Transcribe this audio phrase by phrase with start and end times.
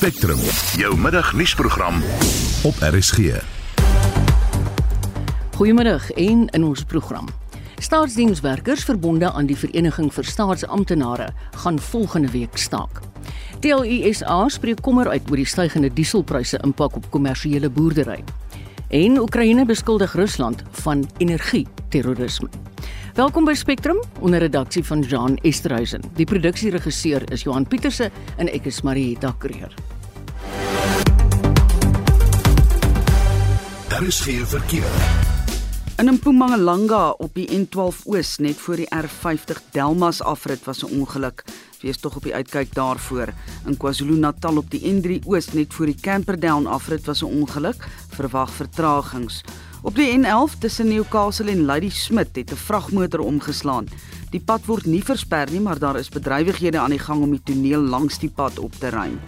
[0.00, 0.38] Spectrum,
[0.80, 1.94] jou middagnuusprogram
[2.64, 3.42] op RSG.
[5.56, 7.28] Goeiemiddag en in ons program.
[7.78, 13.02] Staatsdienswerkers verbonde aan die Vereniging vir Staatsamptenare gaan volgende week staak.
[13.60, 18.24] TLUSA spreek kommer uit oor die stygende dieselpryse impak op kommersiële boerdery.
[18.90, 22.48] En Oekraïne beskuldig Rusland van energie-terrorisme.
[23.14, 26.02] Welkom by Spectrum onder redaksie van Jean Esterhuizen.
[26.14, 29.74] Die produksieregisseur is Johan Pieterse en ek is Marieta Kreer.
[33.88, 34.90] Daar is geen verkeer.
[35.96, 41.44] In Mpumalanga op die N12 Oos net voor die R50 Delmas afrit was 'n ongeluk.
[41.80, 43.32] Wees tog op die uitkyk daarvoor.
[43.66, 47.88] In KwaZulu-Natal op die N3 Oos net voor die Camperdown afrit was 'n ongeluk.
[48.08, 49.40] Verwag vertragings.
[49.82, 53.88] Op die N11 tussen Newcastle en Lady Smith het 'n vragmotor omgeslaan.
[54.30, 57.42] Die pad word nie versper nie, maar daar is bedrywighede aan die gang om die
[57.44, 59.20] toneel langs die pad op te ruim.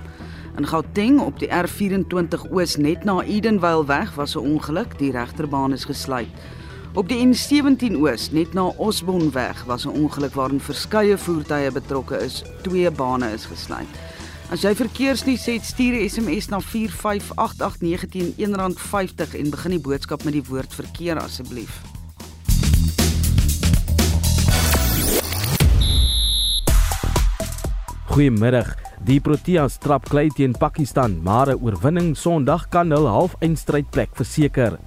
[0.57, 5.73] In Gauteng op die R24 Oos net na Edenvale weg was 'n ongeluk, die regterbaan
[5.73, 6.29] is gesluit.
[6.93, 12.17] Op die N17 Oos net na Osborne weg was 'n ongeluk waarin verskeie voertuie betrokke
[12.17, 13.89] is, twee bane is gesluit.
[14.51, 20.25] As jy verkeersnuus het, stuur 'n SMS na 45889 teen R1.50 en begin die boodskap
[20.25, 21.81] met die woord verkeer asseblief.
[28.05, 28.75] Goeiemiddag.
[29.05, 34.79] Die Proteas trap klei teen Pakistan, maar 'n oorwinning Sondag kan hul halfeindstrydplek verseker.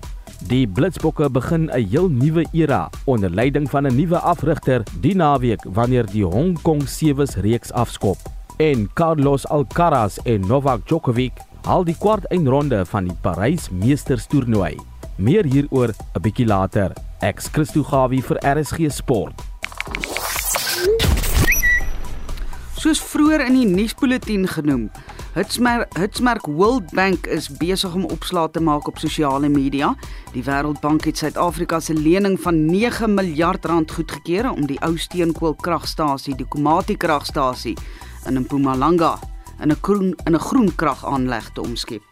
[0.44, 5.64] Die Blitsbokke begin 'n heel nuwe era onder leiding van 'n nuwe afrigter die naweek
[5.64, 8.18] wanneer die Hong Kong Sewes reeks afskop.
[8.58, 14.78] En Carlos Alcaraz en Novak Djokovic haal die kwart eindronde van die Parys Meesters toernooi.
[15.16, 16.92] Meer hieroor 'n bietjie later.
[17.20, 19.42] Ex Christo Gawie vir RSG Sport.
[22.76, 24.92] Soos vroeër in die nuusbulletin genoem,
[25.36, 29.90] Hitsmerk Hitsmerk World Bank is besig om opslae te maak op sosiale media.
[30.32, 36.38] Die Wêreldbank het Suid-Afrika se lening van 9 miljard rand goedgekeur om die ou steenkoolkragstasie,
[36.40, 37.76] die Komati kragstasie
[38.32, 39.18] in Mpumalanga
[39.60, 42.04] in 'n groen in 'n groen kragaanleg te omskep.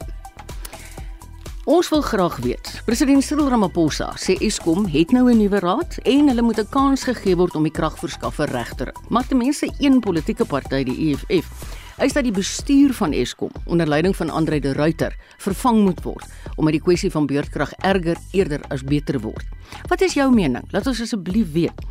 [1.63, 2.81] Ons wil graag weet.
[2.85, 7.03] President Cyril Ramaphosa sê Eskom het nou 'n nuwe raad en hulle moet 'n kans
[7.03, 8.93] gegee word om die kragverskaffer reg te ry.
[9.07, 11.47] Maar ten minste een politieke party, die EFF,
[11.97, 16.25] eis dat die bestuur van Eskom onder leiding van Andre de Ruyter vervang moet word
[16.55, 19.45] omdat die kwessie van beurtkrag erger eerder as beter word.
[19.89, 20.65] Wat is jou mening?
[20.71, 21.85] Laat ons asseblief weet.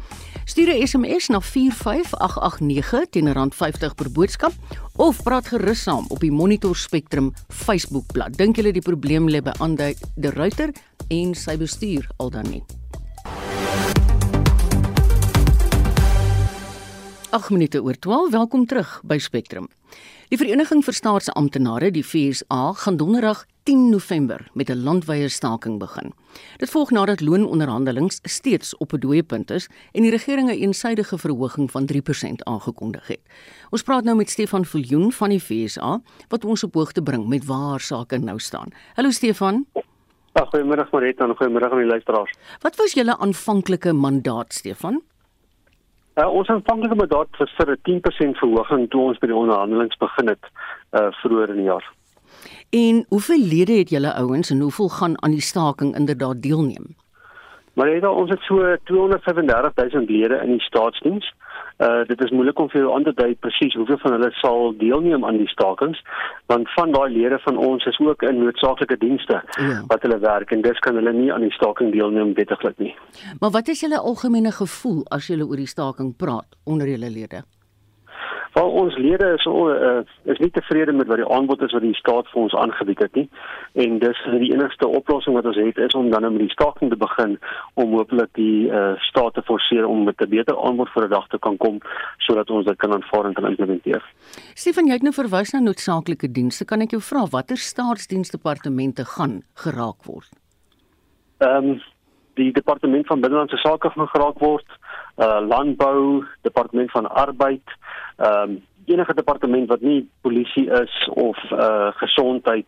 [0.44, 4.52] Stuur 'n SMS na 45889 teen R50 per boodskap
[4.96, 8.36] of praat gerus saam op die Monitor Spectrum Facebookblad.
[8.36, 10.70] Dink julle die probleem lê by Andre de Ruyter
[11.08, 12.81] en sy bestuur al dan nie?
[17.32, 18.30] 8 minute oor 12.
[18.30, 19.70] Welkom terug by Spectrum.
[20.28, 26.12] Die Vereniging vir Staatsamptenare, die FSA, gaan donderdag 10 November met 'n landwyse staking begin.
[26.56, 31.18] Dit volg nadat loononderhandelinge steeds op 'n dooie punt is en die regering 'n eensydige
[31.18, 33.20] verhoging van 3% aangekondig het.
[33.70, 37.44] Ons praat nou met Stefan Viljoen van die FSA wat ons op hoogte bring met
[37.44, 38.68] waar sake nou staan.
[38.94, 39.66] Hallo Stefan.
[40.34, 42.34] Ja, goeiemiddag Marita en goeiemiddag aan die luisteraars.
[42.60, 45.02] Wat was julle aanvanklike mandaat, Stefan?
[46.14, 50.28] Uh, ons aanvanklike mandaat was vir 'n 10% verhoging toe ons by die onderhandelinge begin
[50.28, 50.44] het
[50.92, 51.86] uh vroeër in die jaar.
[52.70, 56.96] En hoeveel lede het julle ouens en hoeveel gaan aan die staking inderdaad deelneem?
[57.74, 61.26] Maar het ons het so 235000 lede in die staatsdiens.
[61.26, 61.51] Uh
[62.08, 65.24] dit is moeilik om vir jou aan te dui presies hoeveel van hulle sal deelneem
[65.24, 66.02] aan die stakings
[66.52, 69.82] want van daai lede van ons is ook in noodsaaklike dienste Ja.
[69.88, 72.94] wat hulle werk en dis kan hulle nie aan die staking deelneem wettiglik nie.
[73.40, 77.42] Maar wat is julle algemene gevoel as julle oor die staking praat onder julle lede?
[78.52, 80.00] Wel ons lede is uh,
[80.32, 83.14] is nie tevrede met wat die aanbod is wat die staat vir ons aangebied het
[83.16, 83.28] nie.
[83.84, 86.98] En dis die enigste oplossing wat ons het is om dan met die staking te
[87.00, 87.38] begin
[87.80, 91.26] om hopelik die uh, staat te forceer om met 'n beter aanbod vir 'n dag
[91.28, 91.80] te kan kom
[92.18, 94.02] sodat ons dit kan aanvaar en kan implementeer.
[94.54, 96.64] Stefan, jy het nou verwys na noodsaaklike dienste.
[96.64, 100.28] Kan ek jou vra watter staatsdiensdepartemente gaan geraak word?
[101.38, 101.80] Ehm um,
[102.34, 104.66] die departement van binnelandse sake gaan geraak word,
[105.16, 107.62] uh landbou, departement van arbeid,
[108.16, 112.66] ehm um, enige departement wat nie polisie is of uh gesondheid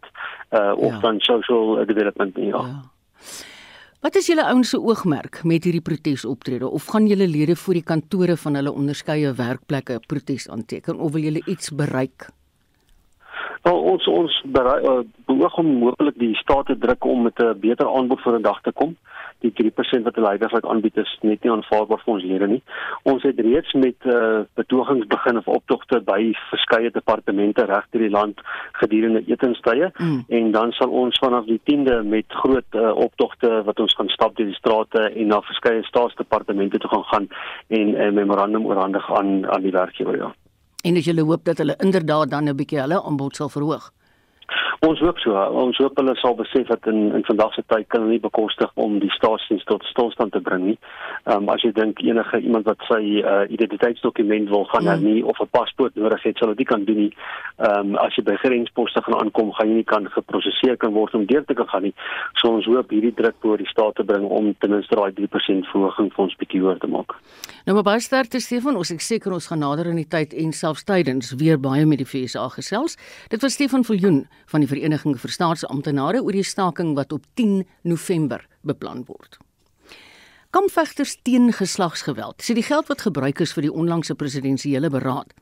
[0.50, 1.00] uh of Ja.
[1.00, 2.46] dan social development nie.
[2.46, 2.62] Ja.
[2.66, 2.82] ja.
[4.04, 7.82] Wat is julle ouens se oogmerk met hierdie protesoptrede of gaan julle lede voor die
[7.82, 12.28] kantore van hulle onderskeie werkplekke protes aanteken of wil julle iets bereik?
[13.64, 17.88] Wel ons ons uh, beoog om moontlik die staat te druk om met 'n beter
[17.96, 18.96] aanbod voor 'n dag te kom.
[19.38, 22.62] Die 3% wat hulle heidaglik aanbied is net nie aanvaarbaar vir ons lede nie.
[23.02, 28.10] Ons het reeds met uh, betogings begin of optogte by verskeie departemente reg deur die
[28.10, 28.40] land
[28.72, 30.24] gedurende etenstye mm.
[30.28, 34.36] en dan sal ons vanaf die 10de met groot uh, optogte wat ons gaan stap
[34.36, 37.28] deur die strate en na verskeie staatsdepartemente toe gaan gaan
[37.68, 40.34] en 'n uh, memorandum oorhandig aan aan die werkgewer ja
[40.84, 43.90] en as jy hoop dat hulle inderdaad dan 'n bietjie hulle aanbod sal verhoog.
[44.84, 45.32] Ons hoop so.
[45.64, 48.70] Ons hoop hulle sal besef dat in in vandag se tyd kan hulle nie bekostig
[48.74, 50.78] om die staatsdiens tot stilstand te bring nie.
[51.24, 54.92] Ehm um, as jy dink enige iemand wat sy uh, identiteitsdokument wil gaan hmm.
[54.92, 57.12] hernie of 'n paspoort nodig het, sal dit kan doen nie.
[57.56, 61.14] Ehm um, as jy by grensposte gaan aankom, gaan jy nie kan geproseseer kan word
[61.14, 61.94] om deur te kan gaan nie.
[62.42, 65.70] So ons hoop hierdie druk oor die staat te bring om ten minste daai 3%
[65.72, 67.16] verhoging vir ons bietjie hoër te maak.
[67.64, 70.52] Nou maar baie sterkte Stefan, ons ek seker ons gaan nader in die tyd en
[70.52, 72.98] selfs tydens weer baie met die FSA gesels.
[73.32, 77.64] Dit was Stefan Viljoen van die Vereniging vir Staatsamptenare oor die staking wat op 10
[77.82, 79.38] November beplan word.
[80.54, 85.32] Kampvegters teen geslagsgeweld sê die geld wat gebruik is vir die onlangse presidensiële beraad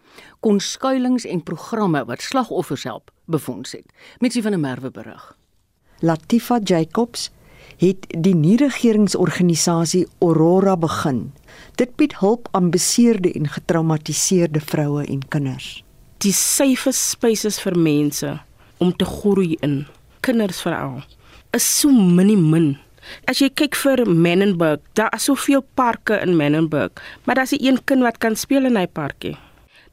[0.40, 3.84] kon skuilings en programme wat slagoffers help befonds het.
[4.24, 5.36] Mitsie van der Merwe berig.
[6.00, 7.28] Latifa Jacobs
[7.82, 11.32] het die nie-regeringsorganisasie Aurora begin.
[11.76, 15.82] Dit bied hulp aan beseerde en getraumatiseerde vroue en kinders.
[16.24, 18.38] Die safe spaces vir mense
[18.82, 19.84] om te groei in
[20.26, 21.02] kinders veral
[21.54, 22.74] is so minimin.
[23.28, 26.92] As jy kyk vir Menenberg, daar is soveel parke in Menenberg,
[27.24, 29.36] maar daar's 'n een kind wat kan speel in hy parkie.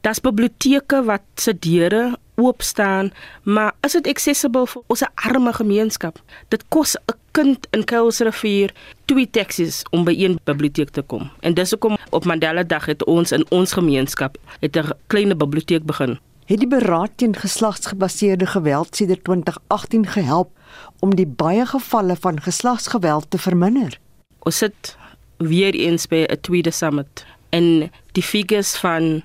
[0.00, 6.18] Daar's biblioteke wat se deure oop staan, maar is dit accessible vir ons arme gemeenskap?
[6.48, 8.70] Dit kos 'n kind in Kuilsrivier
[9.04, 11.30] twee taksies om by een biblioteek te kom.
[11.40, 16.18] En dis hoekom op Mandela Dag het ons in ons gemeenskap 'n klein biblioteek begin
[16.50, 20.50] het die beraad teen geslagsgebaseerde geweld sedert 2018 gehelp
[20.98, 23.98] om die baie gevalle van geslagsgeweld te verminder.
[24.38, 24.96] Ons sit
[25.38, 29.22] weer eens by 'n tweede summit en die figures van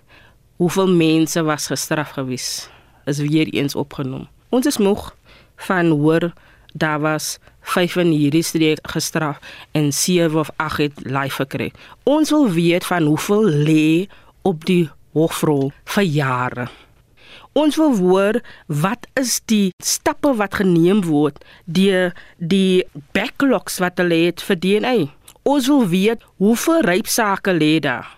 [0.55, 2.69] hoeveel mense was gestraf gewees
[3.05, 4.27] is weer eens opgenoem.
[4.49, 5.15] Ons is moeg
[5.55, 6.33] van hoor
[6.73, 9.39] daar was 5 in hierdie streek gestraf
[9.71, 11.71] en 7 of 8 het life gekry.
[12.03, 14.07] Ons wil weet van hoeveel lê
[14.41, 16.67] op die hoofrol vir jare.
[17.55, 21.37] Ons wil hoor wat is die stappe wat geneem word
[21.77, 22.83] deur die
[23.15, 24.95] backlogs wat hulle het vir DNA.
[25.47, 28.09] Ons wil weet hoeveel rypsake lê daar.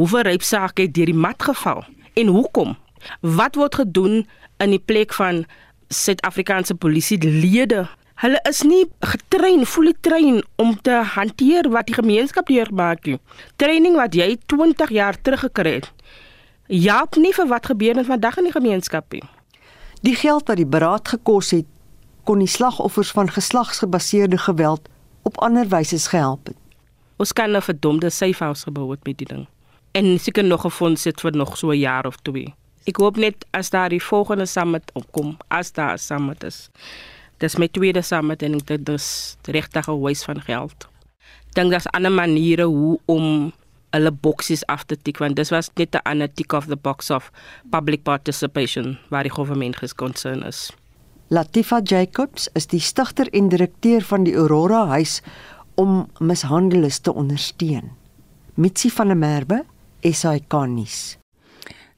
[0.00, 1.84] Hoeveel rypsake het deur die mat geval
[2.16, 2.72] en hoekom?
[3.20, 4.22] Wat word gedoen
[4.64, 5.44] in die plek van
[5.92, 7.84] Suid-Afrikaanse polisie lede?
[8.24, 13.20] Hulle is nie getrein, fully train om te hanteer wat die gemeenskap deurmaak nie.
[13.60, 15.92] Training wat jy 20 jaar terug gekry het.
[16.66, 19.22] Jaap nie vir wat gebeur het vandag in die gemeenskap nie.
[20.02, 21.66] Die geld wat die beraad gekos het,
[22.26, 24.88] kon die slagoffers van geslagsgebaseerde geweld
[25.22, 26.56] op ander wyse gehelp het.
[27.16, 29.46] Ons kan 'n verdomde safehouse gebou het met die ding.
[29.92, 32.54] En seker nog 'n fonds sit vir nog so 'n jaar of twee.
[32.84, 36.70] Ek hoop net as daar die volgende summit opkom, as daar 'n summit is.
[37.38, 40.88] Dis my tweede summit en ek dink dis regtig 'n waste van geld.
[41.52, 43.52] Dink daar's ander maniere hoe om
[43.96, 47.10] hulle boksies af te tik want dis was net 'n ander tik of the box
[47.10, 47.30] of
[47.70, 50.70] public participation waar die government geskonsern is.
[51.28, 55.22] Latifa Jacobs is die stigter en direkteur van die Aurora huis
[55.74, 57.90] om mishandeles te ondersteun.
[58.54, 59.64] Mitsi van der Merwe,
[60.00, 61.18] SAK nuus.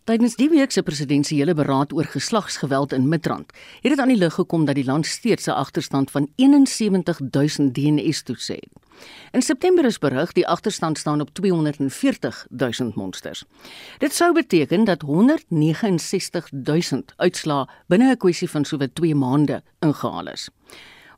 [0.09, 3.51] Tydens die week se presidensiële beraad oor geslagsgeweld in Midrand,
[3.83, 8.53] het dit aan die lig gekom dat die land steeds 'n agterstand van 71000 DNS-toetse
[8.53, 8.73] het.
[9.33, 13.45] In September is berig die agterstand staan op 240 000 monsters.
[13.99, 20.27] Dit sou beteken dat 169 000 uitslae binne 'n kwessie van sowat 2 maande ingehaal
[20.29, 20.51] is.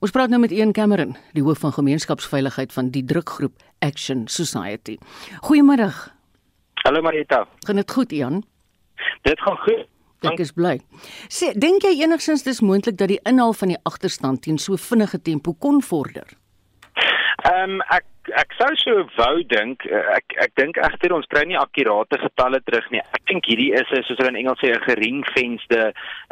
[0.01, 4.99] Ons praat nou met Ian Cameron, die hoof van gemeenskapsveiligheid van die drukgroep Action Society.
[5.41, 5.93] Goeiemôre.
[6.75, 7.47] Hallo Marita.
[7.59, 8.45] Gaan dit goed, Ian?
[9.23, 9.87] Dit gaan goed.
[10.21, 10.77] Ek is bly.
[11.33, 15.23] Sê, dink jy enigsins dis moontlik dat die inhaal van die agterstand teen so vinnige
[15.23, 16.37] tempo kon vorder?
[17.49, 18.05] Ehm um, ek
[18.37, 22.61] ek sou so wou dink eh, ek ek dink egter ons kry nie akkurate getalle
[22.67, 23.01] terug nie.
[23.17, 25.81] Ek dink hierdie is soos hulle in Engels sê 'n geringvenste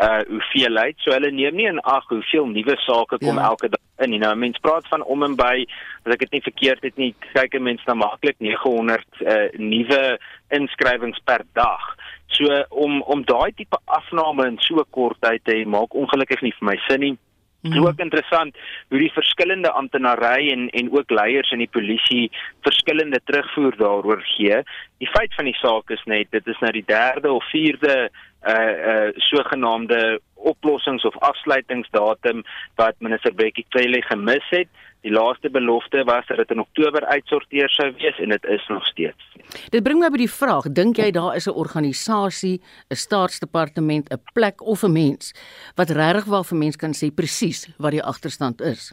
[0.04, 1.00] uh hoeveelheid.
[1.00, 3.48] So hulle neem nie in ag hoeveel nuwe sake kom ja.
[3.50, 4.20] elke dag in nie.
[4.20, 5.64] Nou mense praat van om en by
[6.04, 10.18] as ek dit nie verkeerd het nie, kyk 'n mens na maklik 900 uh nuwe
[10.50, 11.96] inskrywings per dag.
[12.36, 16.54] So om om daai tipe afname in so kort tyd te hê, maak ongelukkig nie
[16.58, 17.16] vir my sin nie.
[17.60, 18.56] Dit is ook interessant
[18.88, 22.30] hoe die verskillende amptenary en en ook leiers in die polisie
[22.62, 24.62] verskillende terugvoer daaroor gee.
[25.02, 28.10] Die feit van die saak is net dit is nou die derde of vierde
[28.46, 28.52] uh
[28.90, 34.68] uh sogenaamde oplossings of afsluitingsdatum wat minister Bekkie Cele gemis het.
[35.00, 38.86] Die laaste belofte was dat dit in Oktober uitsorteer sou wees en dit is nog
[38.86, 39.28] steeds.
[39.70, 44.22] Dit bring my by die vraag, dink jy daar is 'n organisasie, 'n staatsdepartement, 'n
[44.34, 45.34] plek of 'n mens
[45.76, 48.92] wat regtig wel vir mense kan sê presies wat die agterstand is?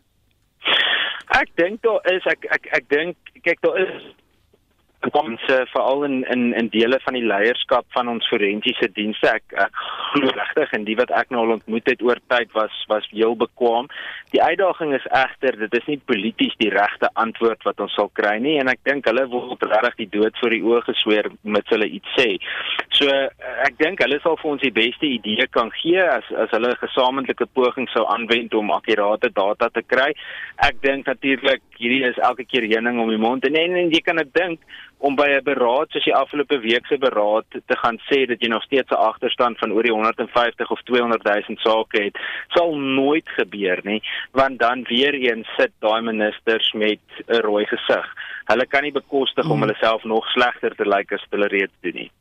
[1.29, 4.15] Ek dink daar is ek ek ek dink kyk daar is
[5.13, 9.81] ons veral in in in dele van die leierskap van ons forensiese dienste ek ek
[10.13, 13.35] glo regtig en die wat ek nou al ontmoet het oor tyd was was heel
[13.35, 13.89] bekwam.
[14.33, 18.37] Die uitdaging is egter dit is nie polities die regte antwoord wat ons sal kry
[18.39, 21.89] nie en ek dink hulle wil regtig die dood voor die oë gesweer met hulle
[21.99, 22.29] iets sê.
[22.97, 23.11] So
[23.67, 26.83] ek dink hulle sal vir ons die beste idee kan gee as as hulle 'n
[26.85, 30.13] gesamentlike poging sou aanwend om akkurate data te kry.
[30.57, 34.01] Ek dink natuurlik hierdie is elke keer heuning om die mond en en, en jy
[34.01, 34.59] kan dit dink
[34.97, 38.47] om by 'n beraad soos die afgelope week se beraad te gaan sê dat jy
[38.47, 43.29] nog steeds 'n agterstand van oor die 150 of 200 000 sake het, sal nooit
[43.29, 48.05] gebeur nie, want dan weer eens sit daai ministers met 'n rooi gesig.
[48.45, 49.61] Hulle kan nie bekostig om hmm.
[49.61, 52.11] hulle self nog slegter te lyk as hulle reeds doen nie.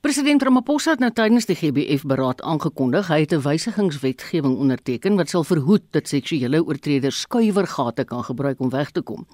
[0.00, 5.44] President Ramaphosa het nou tydens die GBF-beraad aangekondig hy het 'n wysigingswetgewing onderteken wat sal
[5.44, 9.26] verhoed dat seksuele oortreders skuiwergate kan gebruik om weg te kom.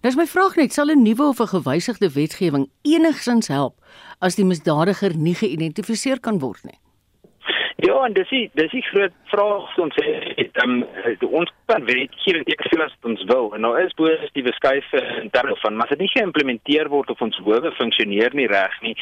[0.00, 3.84] Nou is my vraag net, sal 'n nuwe of 'n gewysigde wetgewing enigsins help
[4.18, 6.78] as die misdadiger nie geïdentifiseer kan word nie?
[7.76, 10.62] Ja, en dis die dis die groot vraag wat ons het.
[10.64, 10.78] Um,
[11.28, 13.50] ons kan weet hier ek as ons wil.
[13.54, 17.20] En nou is positiewe skuife in terme van maar as dit nie geïmplementeer word of
[17.20, 18.94] ons howe funksioneer nie reg nie,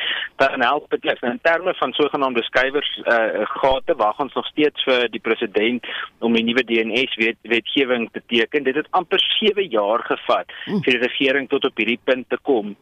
[0.43, 4.89] dan help dit net in terme van sogenaamde skuiwers uh, gate wag ons nog steeds
[4.89, 5.87] vir die president
[6.19, 8.65] om 'n nuwe DNS wet, wetgewing te teken.
[8.65, 12.77] Dit het amper 7 jaar gevat vir die regering tot op hierdie punt te kom.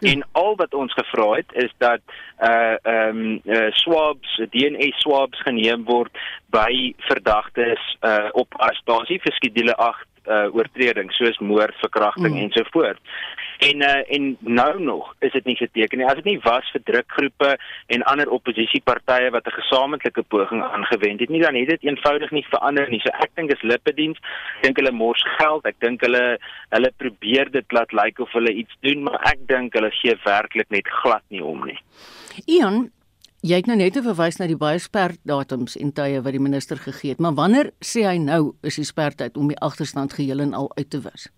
[0.00, 2.00] En al wat ons gevra het is dat
[2.40, 6.18] uh ehm um, uh, swabs, DNA swabs geneem word
[6.50, 12.42] by verdagtes uh op as basis vir skedule 8 uh oortredings soos moord, verkrachting mm.
[12.48, 13.00] ensovoorts.
[13.60, 16.06] En uh, en nou nog is dit nie geteken nie.
[16.06, 17.50] As dit nie was vir drukgroepe
[17.86, 22.46] en ander oppositiepartye wat 'n gesamentlike poging aangewend het nie, dan het dit eenvoudig nie
[22.48, 23.00] verander nie.
[23.00, 24.18] So ek dink dis lippediens.
[24.62, 25.66] Dink hulle mors geld.
[25.66, 29.46] Ek dink hulle hulle probeer dit laat lyk like of hulle iets doen, maar ek
[29.46, 31.78] dink hulle gee werklik net glad nie om nie.
[32.46, 32.90] Ian
[33.40, 37.14] Jy het nou net verwys na die baie sperdatums en tye wat die minister gegee
[37.14, 40.68] het, maar wanneer sê hy nou is die spertyd om die agterstand geheel en al
[40.76, 41.30] uit te wis?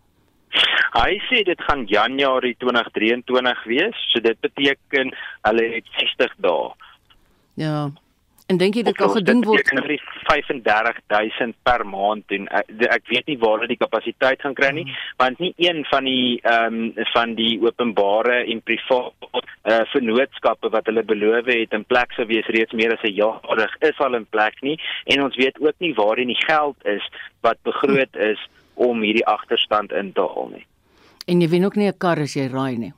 [0.97, 5.14] Hy sê dit gaan Januarie 2023 wees, so dit beteken
[5.47, 6.73] hulle het 60 dae.
[7.62, 7.92] Ja.
[8.51, 12.49] En dink jy dit kan gedoen word in 35000 per maand doen?
[12.51, 15.11] Ek, ek weet nie waar hulle die kapasiteit gaan kry nie, hmm.
[15.23, 20.89] want nie een van die ehm um, van die openbare en private uh, vennootskappe wat
[20.91, 24.27] hulle beloof het in plek sou wees reeds meer as 'n jaar is al in
[24.27, 27.05] plek nie en ons weet ook nie waar die geld is
[27.41, 28.41] wat begroot is
[28.75, 30.67] om hierdie agterstand in te haal nie.
[31.27, 32.93] En jy wen ook nie 'n kar as jy raai nie.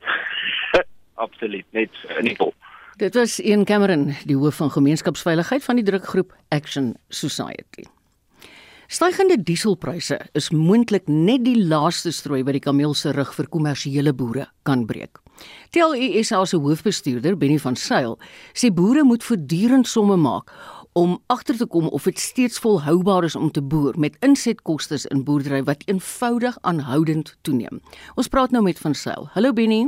[1.24, 1.90] Absoluut, net
[2.22, 2.54] nie vol.
[3.00, 7.86] Dit was een Cameron, die hoof van gemeenskapsveiligheid van die drukgroep Action Society.
[8.86, 14.12] Stygende dieselpryse is moontlik net die laaste strooi wat die kameel se rug vir kommersiële
[14.12, 15.22] boere kan breek.
[15.72, 18.18] TLU SA se hoofbestuurder, Benny van Sail,
[18.52, 20.52] sê boere moet voortdurend somme maak
[20.92, 25.24] om agter te kom of dit steeds volhoubaar is om te boer met insetkoste in
[25.24, 27.80] boerdery wat eenvoudig aanhoudend toeneem.
[28.20, 29.30] Ons praat nou met Van Sail.
[29.32, 29.86] Hallo Benny.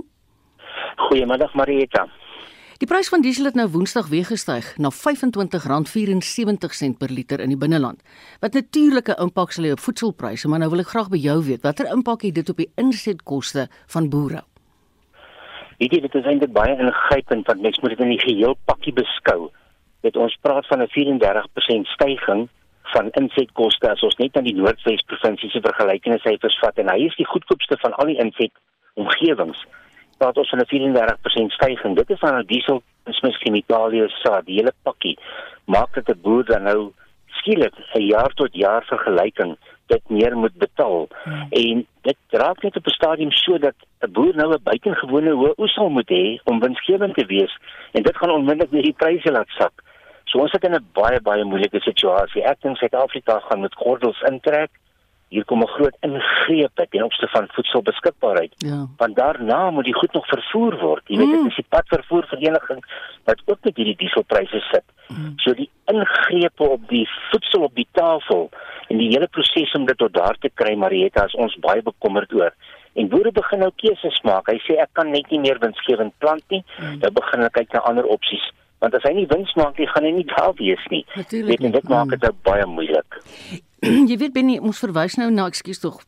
[0.97, 2.09] Goeiemiddag Marieta.
[2.83, 4.97] Die prys van diesel het nou Woensdag weer gestyg na R25.74
[6.99, 8.01] per liter in die binneland.
[8.43, 11.63] Wat natuurlike impak sal hê op voedselpryse, maar nou wil ek graag by jou weet,
[11.63, 14.43] watter impak het dit op die insetkoste van boere?
[15.79, 18.97] Weet jy, dit is eintlik baie ingrypend want mens moet dit in die geheel pakkie
[18.97, 19.41] beskou
[20.03, 22.51] het ons praat van 'n 34% stygings
[22.97, 27.15] van insetkoste as ons net aan die Noordwes provinsie se vergelykingssyfers vat en hy is
[27.15, 28.51] die goedkoopste van al die inset
[28.95, 29.67] omgewings.
[30.23, 31.99] Praat ons van 'n 34% stygings.
[31.99, 35.19] Dit is van die diesel, dis chemikalieë, saad, die hele pakkie.
[35.67, 36.93] Maak dit 'n boer dan nou
[37.27, 41.09] skielik 'n jaar tot jaar vergelyking dit meer moet betaal.
[41.25, 41.47] Hmm.
[41.51, 45.73] En dit raak net op 'n stadium sodat 'n boer nou 'n buitengewone hoë oes
[45.73, 47.59] sal moet hê om winsgewend te wees
[47.93, 49.73] en dit gaan onmiddellik weer die pryse laat sak.
[50.25, 52.45] So ons sit in 'n baie baie moeilike situasie.
[52.45, 54.71] Ek dink Suid-Afrika gaan met gordels intrek.
[55.33, 58.55] Hier kom 'n groot ingreep ten opsigte van voedselbeskikbaarheid.
[58.57, 58.87] Ja.
[58.97, 61.03] Want daarna moet die goed nog vervoer word.
[61.07, 61.43] Jy weet mm.
[61.43, 62.85] dit is die padvervoervereniging
[63.25, 64.85] wat ook met hierdie dieselpryse sit.
[65.09, 65.33] Mm.
[65.37, 68.51] So die ingrepe op die voedsel op die tafel
[68.89, 72.33] en die hele proses om dit tot daar te kry, Marieta, is ons baie bekommerd
[72.33, 72.53] oor.
[72.93, 74.47] En boere begin nou keuses maak.
[74.53, 76.65] Hy sê ek kan net nie meer winsgewend plant nie.
[76.79, 76.99] Mm.
[76.99, 80.07] Nou begin hulle kyk na ander opsies Want as hy nie wins maak nie, gaan
[80.09, 81.05] hy nie daar wees nie.
[81.15, 82.41] Weet, en dit maak dit mm.
[82.49, 83.19] baie moeilik.
[84.11, 86.03] jy weet binne ons verwys nou na ekskuus tog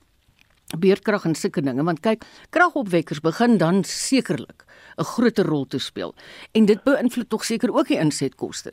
[0.78, 2.22] beerdkrag en sulke dinge want kyk
[2.54, 4.62] kragopwekkers begin dan sekerlik
[4.98, 6.14] 'n groter rol te speel
[6.54, 8.70] en dit beïnvloed tog seker ook die insetkoste.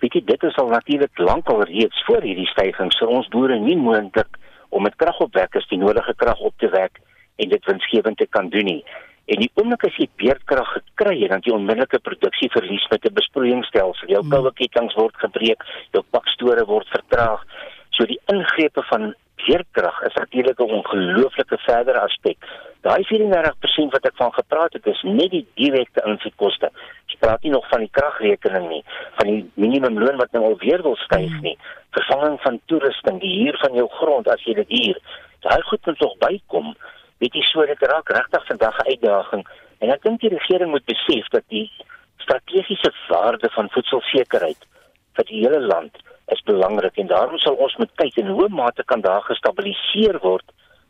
[0.00, 3.76] Weet jy dit is al natuurlik lankal reeds voor hierdie stygings vir ons boere nie
[3.76, 4.38] moontlik
[4.70, 7.00] om met kragopwekkers die nodige krag op te wek
[7.36, 8.84] en dit winsgewend te kan doen nie.
[9.28, 14.08] En die oomblik as jy beerdkrag gekry het, dan jy onmiddellike produksieverlies met 'n besproeiingsstelsel.
[14.08, 14.30] Jou hmm.
[14.30, 15.60] koue kettinge word gebreek,
[15.92, 17.44] jou pakstore word vertraag.
[17.98, 22.36] So die ingrepe van beerdkrag is natuurlik 'n ongelooflike verdere aspek.
[22.86, 26.70] Daai 34% wat ek van gepraat het, is net die direkte insetkoste.
[27.10, 28.84] Ek praat nie nog van die kragrekening nie,
[29.18, 31.58] van die minimumloon wat nou alweer wil styg nie,
[31.90, 34.98] vervanging van toerusting, die huur van jou grond as jy dit huur.
[35.40, 36.76] Daai goed moet tog bykom
[37.18, 39.44] weet jy so dit raak regtig vandag 'n uitdaging
[39.78, 41.70] en ek dink die regering moet besef dat die
[42.18, 44.66] strategiese waarde van voedselsekerheid
[45.16, 45.98] vir die hele land
[46.34, 50.44] is belangrik en daarom sal ons moet kyk in hoe mate kan daar gestabiliseer word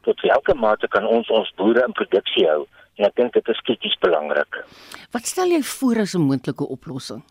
[0.06, 2.66] tot watter mate kan ons ons boere in produksie hou
[2.98, 4.62] en ek dink dit is krities belangrik.
[5.14, 7.22] Wat stel jy voor as 'n moontlike oplossing?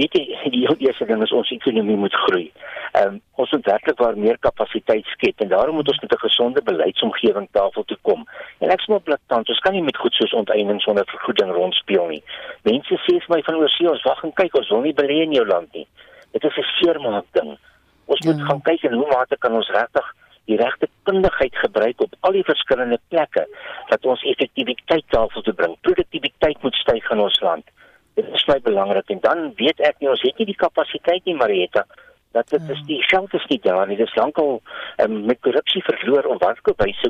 [0.00, 2.46] Dit die die eerste ding is ons ekonomie moet groei.
[2.92, 6.24] Ehm um, ons moet werklik waar meer kapasiteit skep en daarom moet ons met 'n
[6.28, 8.26] gesonde beleidsomgewing tafel toe kom.
[8.60, 12.06] En ek sê op plaasant, ons kan nie met goed soos onteiening sonder vergoeding rondspeel
[12.06, 12.22] nie.
[12.62, 15.32] Mense sê vir my van oorsee ons wag en kyk, ons wil nie belê in
[15.32, 15.86] jou land nie.
[16.32, 17.58] Dit is 'n seermaak ding.
[18.04, 18.44] Ons moet ja.
[18.44, 20.14] gaan kyk en hoe mate kan ons regtig
[20.50, 23.46] die regte kundigheid gebruik op al die verskillende plekke
[23.88, 25.76] dat ons effektiwiteit tafel toe bring.
[25.80, 27.64] Produktiwiteit moet styg in ons land.
[28.14, 31.38] Dit is baie belangrik en dan weet ek nie ons het nie die kapasiteit nie
[31.38, 31.86] Marieta
[32.32, 33.96] dat dit is die geld is nie daar nie.
[33.96, 34.62] Dit is lankal
[34.96, 36.58] um, met korrupsie verloor of wat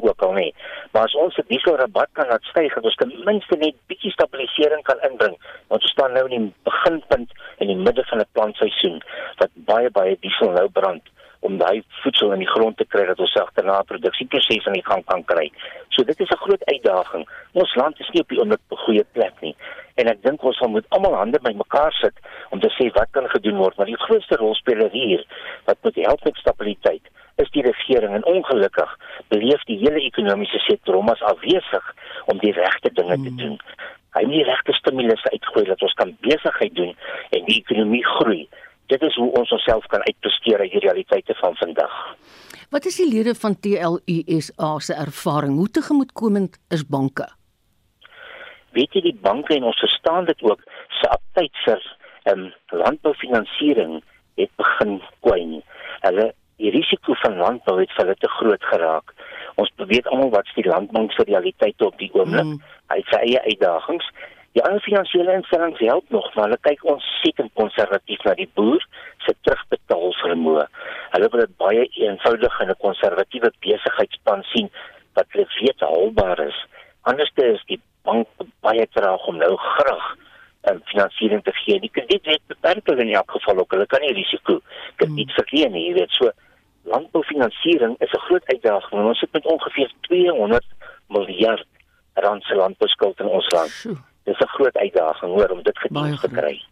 [0.00, 0.54] ook al nie.
[0.92, 4.10] Maar as ons 'n diesel rabat kan laat styg, dat ons ten minste net bietjie
[4.10, 5.36] stabilisering kan inbring.
[5.68, 9.02] Ons staan nou in die beginpunt in die midde van 'n plantseisoen
[9.36, 11.02] wat baie baie diesel nou brand
[11.42, 14.90] om daai voedsel in die grond te kry dat ons agterna 'n produksieproses aan die
[14.90, 15.50] gang kan kry.
[15.88, 17.28] So dit is 'n groot uitdaging.
[17.52, 19.56] Ons land is nie op die oomblik op 'n goeie plek nie.
[20.00, 22.20] En ek dink ons moet almal hande bymekaar sit
[22.50, 25.24] om te sê wat kan gedoen word, maar die grootste rolspeler hier
[25.66, 28.90] wat moet help met stabiliteit is die regering en ongelukkig
[29.32, 31.94] beleef die hele ekonomiese sektor hom as afwesig
[32.32, 33.38] om die regte dinge te hmm.
[33.40, 33.56] doen.
[34.12, 36.92] Hy moet die regte stimulus uitgooi dat ons kan besigheid doen
[37.30, 38.42] en die ekonomie groei
[38.92, 41.94] dit is hoe ons onsself kan uitpresteer uit die realiteite van vandag.
[42.72, 45.56] Wat is die lede van TLUSA se ervaring?
[45.56, 47.28] Hoe tegemoetkomend is banke?
[48.76, 50.62] Weet jy die banke en ons verstaan dit ook
[51.00, 51.82] se aptyd vir
[52.22, 54.02] ehm um, landboufinansiering
[54.40, 55.62] het begin kwyn.
[56.06, 56.32] Hulle
[56.62, 59.14] die risiko van landbou het vir hulle te groot geraak.
[59.60, 62.46] Ons weet almal wat die landbank se realiteite op die oomblik.
[62.46, 62.62] Hmm.
[62.92, 64.06] Hy het sy eie uitdagings
[64.52, 68.82] Die ander finansiële instellings help nog, maar hulle kyk ons seker konservatief na die boer
[69.24, 70.66] se terugbetaalvermoë.
[71.14, 74.68] Hulle wil dit baie eenvoudig in 'n konservatiewe besigheidsplan sien
[75.16, 76.58] wat hulle weet haalbaar is.
[77.08, 78.28] Anderste is die bank
[78.60, 80.06] baie traag om nou graag
[80.62, 81.80] en um, finansiering te gee.
[81.80, 83.74] Die krediet wet beperk hulle in elk geval ook.
[83.74, 84.60] Hulle kan nie risiko
[84.96, 85.38] krediet hmm.
[85.40, 86.16] verleen nie, jy weet.
[86.18, 86.30] So
[86.92, 89.06] landboufinansiering is 'n groot uitdaging.
[89.08, 90.64] Ons sit met ongeveer 200
[91.08, 91.66] miljard
[92.14, 93.72] rand se landbouskuld in ons land.
[94.24, 96.62] Dis 'n groot uitdaging hoor om dit gedoen te kry.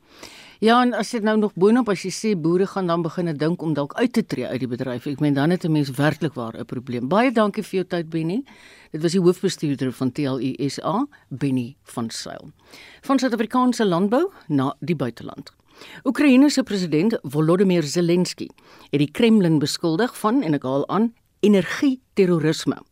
[0.61, 3.63] Ja, en as dit nou nog boonop as jy sê boere gaan dan begine dink
[3.65, 5.07] om dalk uit te tree uit die bedryf.
[5.09, 7.09] Ek meen dan het 'n mens werklik waar 'n probleem.
[7.09, 8.45] Baie dankie vir jou tyd Benny.
[8.93, 12.53] Dit was die hoofbestuurder van TLUSA, Benny van Sail.
[13.01, 15.53] Van Suid-Afrikaanse landbou na die buiteland.
[16.05, 18.49] Oekraïne se president Volodymyr Zelensky
[18.91, 22.83] het die Kremlin beskuldig van en ek haal aan energie-terrorisme.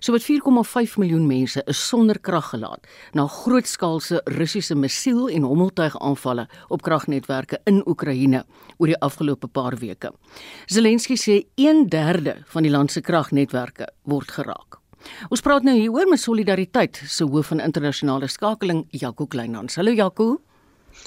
[0.00, 6.82] Sowat 4,5 miljoen mense is sonder krag gelaat na grootskaalse Russiese missiel- en hommeltuigaanvalle op
[6.82, 8.44] kragnetwerke in Oekraïne
[8.78, 10.12] oor die afgelope paar weke.
[10.66, 14.80] Zelensky sê 1/3 van die land se kragnetwerke word geraak.
[15.30, 19.76] Ons praat nou hier oor met solidariteit se hoof van internasionale skakeling Jaco Kleinhans.
[19.76, 20.40] Hallo Jaco.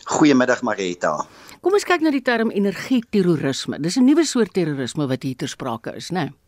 [0.05, 1.17] Goeiemiddag Marita.
[1.61, 3.79] Kom ons kyk na die term energie-terrorisme.
[3.79, 6.23] Dis 'n nuwe soort terrorisme wat hier ter sprake is, né?
[6.23, 6.42] Nee?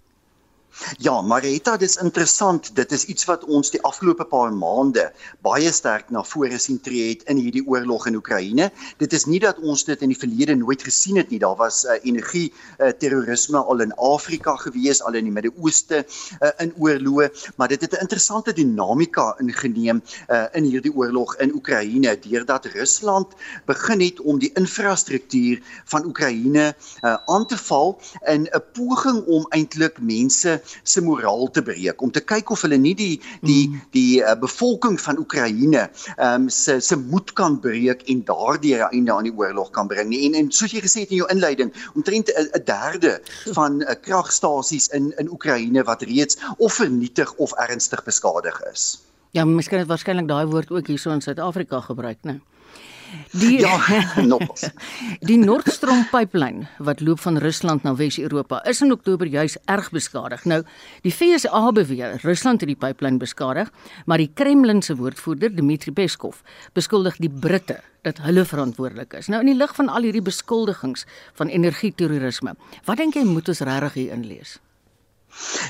[0.97, 2.75] Ja, Marita, dit is interessant.
[2.75, 5.05] Dit is iets wat ons die afgelope paar maande
[5.45, 8.67] baie sterk na vore sien tree het in hierdie oorlog in Oekraïne.
[8.99, 11.39] Dit is nie dat ons dit in die verlede nooit gesien het nie.
[11.39, 16.51] Daar was uh, energie uh, terrorisme al in Afrika gewees, al in die Midde-Ooste uh,
[16.63, 22.17] in oorloë, maar dit het 'n interessante dinamika ingeneem uh, in hierdie oorlog in Oekraïne
[22.19, 23.31] deurdat Rusland
[23.65, 29.45] begin het om die infrastruktuur van Oekraïne uh, aan te val in 'n poging om
[29.49, 33.81] eintlik mense se moraal te breek om te kyk of hulle nie die die mm.
[33.95, 38.91] die uh, bevolking van Oekraïne ehm um, se se moed kan breek en daardeur 'n
[38.91, 40.25] einde aan die oorlog kan bring nie.
[40.27, 43.21] En en soos jy gesê het in jou inleiding, omtrent 'n derde
[43.53, 49.01] van uh, kragstasies in in Oekraïne wat reeds of vernietig of ernstig beskadig is.
[49.31, 52.39] Ja, miskien het waarskynlik daai woord ook hierso in Suid-Afrika gebruik, né?
[53.31, 53.79] Die Ja,
[54.33, 54.59] nog.
[55.19, 59.89] Die Nord Stream pipeline wat loop van Rusland na Wes-Europa is in Oktober juis erg
[59.91, 60.45] beskadig.
[60.45, 60.61] Nou,
[61.01, 63.71] die FSA beweer Rusland het die pipeline beskadig,
[64.05, 66.41] maar die Kremlin se woordvoerder Dmitry Peskov
[66.73, 69.27] beskuldig die Britte dat hulle verantwoordelik is.
[69.27, 73.65] Nou in die lig van al hierdie beskuldigings van energieterrorisme, wat dink jy moet ons
[73.65, 74.59] regtig hier inlees?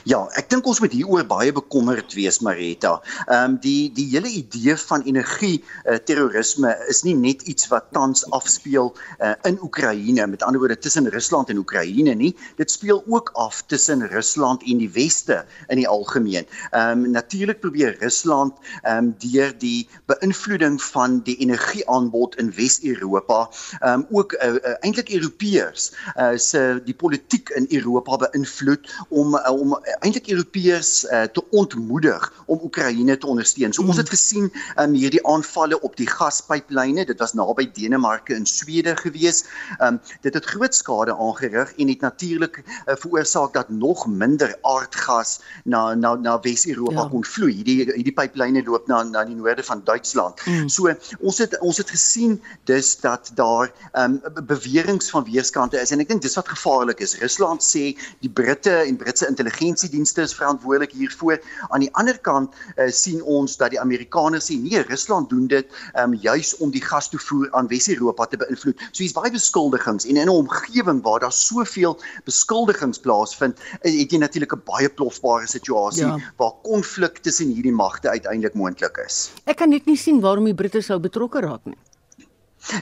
[0.05, 2.99] Ja, ek dink ons moet hieroor baie bekommerd wees, Marita.
[3.25, 7.87] Ehm um, die die hele idee van energie uh, terrorisme is nie net iets wat
[7.95, 12.33] tans afspeel uh, in Oekraïne, met ander woorde tussen Rusland en Oekraïne nie.
[12.59, 16.45] Dit speel ook af tussen Rusland en die weste in die algemeen.
[16.71, 23.49] Ehm um, natuurlik probeer Rusland ehm um, deur die beïnvloeding van die energieaanbod in Wes-Europa,
[23.79, 29.35] ehm um, ook uh, uh, eintlik Europeërs uh, se die politiek in Europa beïnvloed om
[29.35, 33.73] uh, om eintlik Europeërs uh, te ontmoedig om Oekraïne te ondersteun.
[33.73, 33.89] So mm.
[33.93, 34.49] ons het gesien
[34.81, 37.05] um, hierdie aanvalle op die gaspyplyne.
[37.05, 39.43] Dit was naby Denemarke en Swede gewees.
[39.79, 45.39] Um, dit het groot skade aangerig en het natuurlik uh, veroorsaak dat nog minder aardgas
[45.63, 47.07] na na na Wes-Europa ja.
[47.09, 47.53] kon vloei.
[47.61, 50.41] Hierdie hierdie pyplyne loop na na die noorde van Duitsland.
[50.45, 50.69] Mm.
[50.69, 55.99] So ons het ons het gesien dus dat daar um, beweringe van weerskante is en
[56.03, 57.17] ek dink dis wat gevaarlik is.
[57.21, 61.39] Rusland sê die Britte en Britse intelligensiedienste is verantwoordelik hiervoor.
[61.69, 65.67] Aan die ander kant uh, sien ons dat die Amerikaners sê nee, Rusland doen dit
[65.99, 68.81] um, juis om die gastoevoer aan Wes-Europa te beïnvloed.
[68.91, 74.11] So hier's baie beskuldigings en in 'n omgewing waar daar soveel beskuldigings plaasvind, eh, het
[74.11, 76.19] jy natuurlik 'n baie plofbare situasie ja.
[76.37, 79.31] waar konflik tussen hierdie magte uiteindelik moontlik is.
[79.45, 81.77] Ek kan net nie sien waarom die Britte sou betrokke raak nie.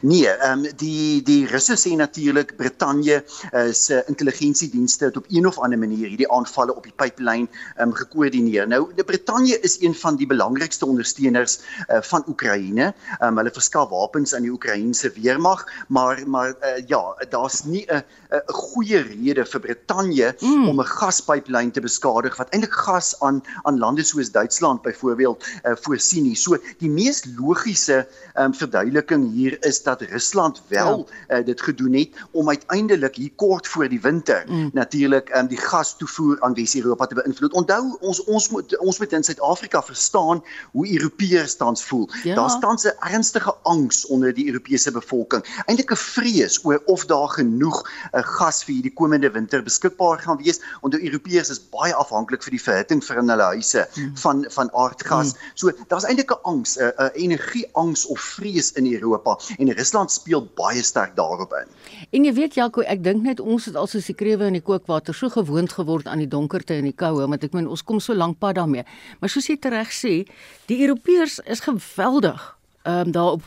[0.02, 5.48] Nee, ehm um, die die Russe sê natuurlik Brittanje uh, se intelligensiedienste het op een
[5.48, 8.67] of ander manier hierdie aanvalle op die pipeline ehm um, gekoördineer.
[8.67, 12.93] Nou, die Brittanje is een van die belangrikste ondersteuners uh, van Oekraïne.
[13.19, 17.86] Ehm um, hulle verskaf wapens aan die Oekraïense weermag, maar maar uh, ja, daar's nie
[17.91, 20.67] 'n 'n goeie rede vir Brittanje mm.
[20.69, 25.76] om 'n gaspyplyn te beskadig wat eintlik gas aan aan lande soos Duitsland byvoorbeeld uh,
[25.76, 26.36] voorsien nie.
[26.36, 31.39] So die mees logiese ehm um, verduideliking hier is is dat Rusland wel ja.
[31.39, 34.69] uh, dit gedoen het om uiteindelik hier kort voor die winter mm.
[34.73, 37.53] natuurlik um, die gas toevoer aan Wes-Europa te beïnvloed.
[37.53, 42.09] Onthou ons ons moet ons moet in Suid-Afrika verstaan hoe Europeërs tans voel.
[42.23, 42.36] Ja.
[42.36, 45.43] Daar staan 'n ernstige angs onder die Europese bevolking.
[45.65, 50.38] Eintlik 'n vrees oor of daar genoeg uh, gas vir hierdie komende winter beskikbaar gaan
[50.38, 50.62] wees.
[50.81, 54.15] Onder Europeërs is baie afhanklik vir die verhitting vir hulle huise mm.
[54.17, 55.33] van van aardgas.
[55.33, 55.51] Mm.
[55.53, 60.43] So daar's eintlik 'n angs, 'n uh, energieangs of vrees in Europa en Rusland speel
[60.56, 61.67] baie sterk daarop in.
[62.12, 64.62] En jy weet Jaco, ek dink net ons het al so se krewe in die
[64.62, 67.99] kookwater so gewoond geword aan die donkerte en die koue, want ek meen ons kom
[67.99, 68.84] so lank pad daarmee.
[69.19, 70.26] Maar soos jy reg sê,
[70.67, 72.41] die Europeërs is geweldig
[72.84, 73.43] ehm um, daarop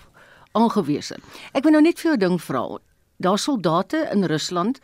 [0.57, 1.19] aangewese.
[1.53, 2.65] Ek wil nou net vir jou ding vra.
[3.21, 4.81] Daar soldate in Rusland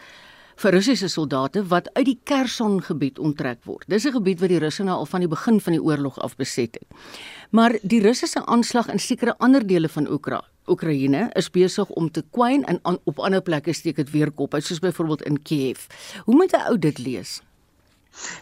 [0.61, 3.85] vir Russiese soldate wat uit die Kherson gebied onttrek word.
[3.89, 6.37] Dis 'n gebied wat die Russe nou al van die begin van die oorlog af
[6.37, 6.87] beset het.
[7.51, 12.23] Maar die Russiese aanslag in sekere ander dele van Oekraïne Oekraïne is besig om te
[12.31, 15.87] kwyn en an, op ander plekke steek dit weer kop uit soos byvoorbeeld in Kiev.
[16.25, 17.41] Hoe moet 'n ou dit lees?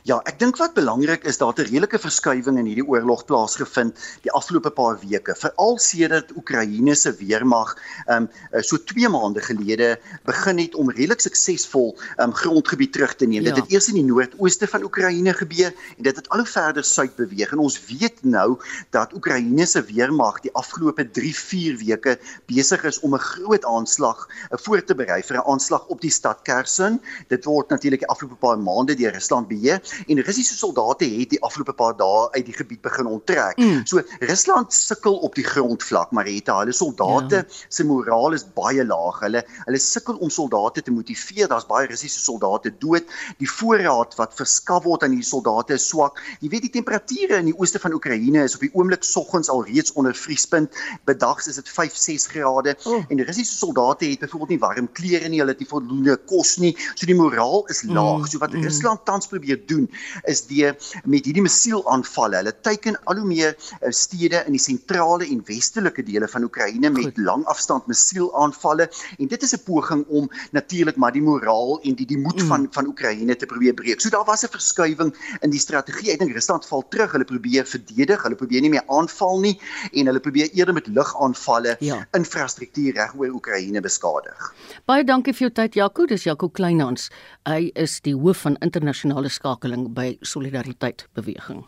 [0.09, 4.33] Ja, ek dink wat belangrik is dat 'n redelike verskywing in hierdie oorlog plaasgevind die
[4.35, 10.59] afgelope paar weke, veral sedert Oekraïne se weermag ehm um, so 2 maande gelede begin
[10.59, 13.43] het om redelik suksesvol ehm um, grondgebied terug te neem.
[13.43, 13.55] Ja.
[13.55, 16.85] Dit het eers in die noordooste van Oekraïne gebeur en dit het al hoe verder
[16.85, 18.59] suid beweeg en ons weet nou
[18.91, 24.59] dat Oekraïne se weermag die afgelope 3-4 weke besig is om 'n groot aanslag uh,
[24.59, 27.01] voor te berei vir 'n aanslag op die stad Kherson.
[27.29, 31.41] Dit word natuurlik die afgelope paar maande deur Rusland beheer en Russiese soldate het die
[31.43, 33.59] afgelope paar dae uit die gebied begin onttrek.
[33.59, 33.85] Mm.
[33.85, 37.59] So Rusland sukkel op die grondvlak, maar het hulle soldate ja.
[37.69, 39.21] se moraal is baie laag.
[39.25, 41.49] Hulle hulle sukkel om soldate te motiveer.
[41.51, 43.09] Daar's baie Russiese soldate dood.
[43.39, 46.21] Die voorraad wat verskaf word aan die soldate is swak.
[46.41, 49.65] Jy weet die temperature in die ooste van Oekraïne is op die oomblik soggens al
[49.69, 50.77] reeds onder vriespunt.
[51.09, 53.03] Bedags is dit 5-6 grade oh.
[53.09, 56.75] en Russiese soldate het byvoorbeeld nie warm klere nie, hulle het nie voldoende kos nie.
[56.95, 58.25] So die moraal is laag.
[58.25, 58.31] Mm.
[58.31, 58.63] So wat mm.
[58.67, 59.89] Rusland tans probeer probeer doen
[60.29, 62.41] is deur met hierdie missielaanvalle.
[62.41, 66.91] Hulle teiken al hoe meer uh, stede in die sentrale en westelike dele van Oekraïne
[66.91, 72.07] met langafstand missielaanvalle en dit is 'n poging om natuurlik maar die moraal en die
[72.07, 72.49] die moed mm.
[72.49, 74.01] van van Oekraïne te probeer breek.
[74.01, 76.13] So daar was 'n verskywing in die strategie.
[76.13, 77.13] Ek dink Rusland val terug.
[77.13, 78.23] Hulle probeer verdedig.
[78.23, 79.59] Hulle probeer nie meer aanval nie
[79.93, 82.07] en hulle probeer eerder met lugaanvalle ja.
[82.13, 84.55] infrastruktuur reg oor Oekraïne beskadig.
[84.87, 86.07] Baie dankie vir jou tyd Jaco.
[86.07, 87.11] Dis Jaco Kleinhans.
[87.49, 91.65] Hy is die hoof van internasionale skakeling by Solidariteit Beweging.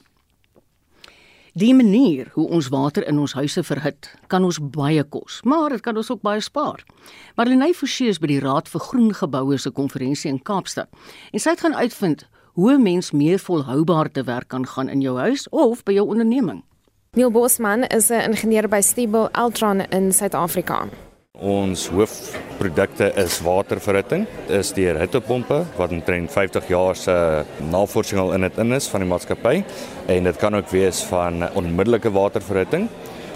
[1.52, 5.82] Die manier hoe ons water in ons huise verhit, kan ons baie kos, maar dit
[5.84, 6.80] kan ons ook baie spaar.
[7.36, 10.88] Marlene Forsie is by die Raad vir Groen Geboue se konferensie in Kaapstad
[11.32, 15.00] en sy het gaan uitvind hoe 'n mens meer volhoubaar te werk kan gaan in
[15.00, 16.64] jou huis of by jou onderneming.
[17.12, 20.88] Neil Bosman is 'n ingenieur by Stiebel Altron in Suid-Afrika.
[21.42, 24.28] Ons hoofprodukte is waterverhitting.
[24.46, 27.16] Dit is deur hittepompe wat omtrent 50 jaar se
[27.66, 29.56] navorsing al in dit in is van die maatskappy
[30.06, 32.86] en dit kan ook wees van onmiddellike waterverhitting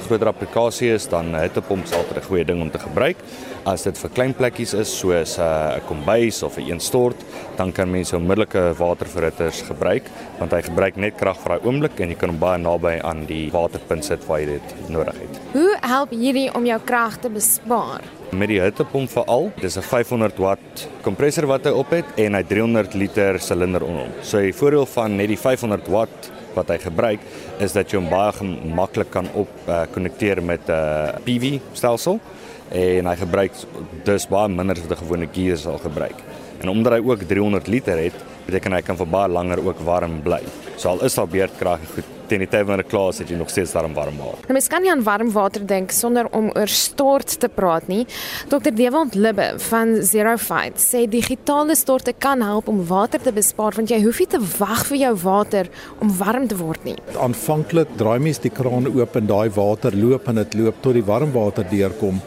[0.06, 3.16] groter applikasie is dan 'n hittepomp sal 'n goeie ding om te gebruik.
[3.64, 7.16] As dit vir klein plekkies is soos 'n uh, kombuis of 'n stort,
[7.56, 10.04] dan kan mense onmiddellike waterverhitters gebruik
[10.38, 13.26] want hy gebruik net krag vir daai oomblik en jy kan hom baie naby aan
[13.26, 15.40] die waterpunt sit waar jy dit nodig het.
[15.52, 18.02] Hoe help hierdie om jou krag te bespaar?
[18.30, 22.42] Met die hittepomp veral, dis 'n 500 watt kompressor wat hy op het en hy
[22.42, 24.12] 300 liter silinder onder hom.
[24.22, 27.20] So die voordeel van net die 500 watt wat hy gebruik
[27.62, 32.20] is dat jy hom baie maklik kan op uh, konnekteer met 'n uh, PV stelsel
[32.70, 33.52] en hy gebruik
[34.04, 36.18] dus baie minder as wat 'n gewone geyser sal gebruik.
[36.60, 38.16] En omdat hy ook 300 liter het,
[38.46, 40.42] beteken hy kan vir baie langer ook warm bly.
[40.76, 43.38] So al is daar beerdkrag goed teen die tyd wanneer dit klaar is, het jy
[43.38, 44.44] nog steeds daarom warm water.
[44.46, 48.04] Nou mens kan nie aan warm water dink sonder om oor stort te praat nie.
[48.52, 48.72] Dr.
[48.76, 53.90] Dewald Libbe van Zero Fight sê digitale storte kan help om water te bespaar want
[53.90, 55.70] jy hoef nie te wag vir jou water
[56.04, 56.96] om warm te word nie.
[57.16, 61.04] Aanvanklik draai mens die kraan oop en daai water loop en dit loop tot die
[61.06, 62.22] warm water deurkom.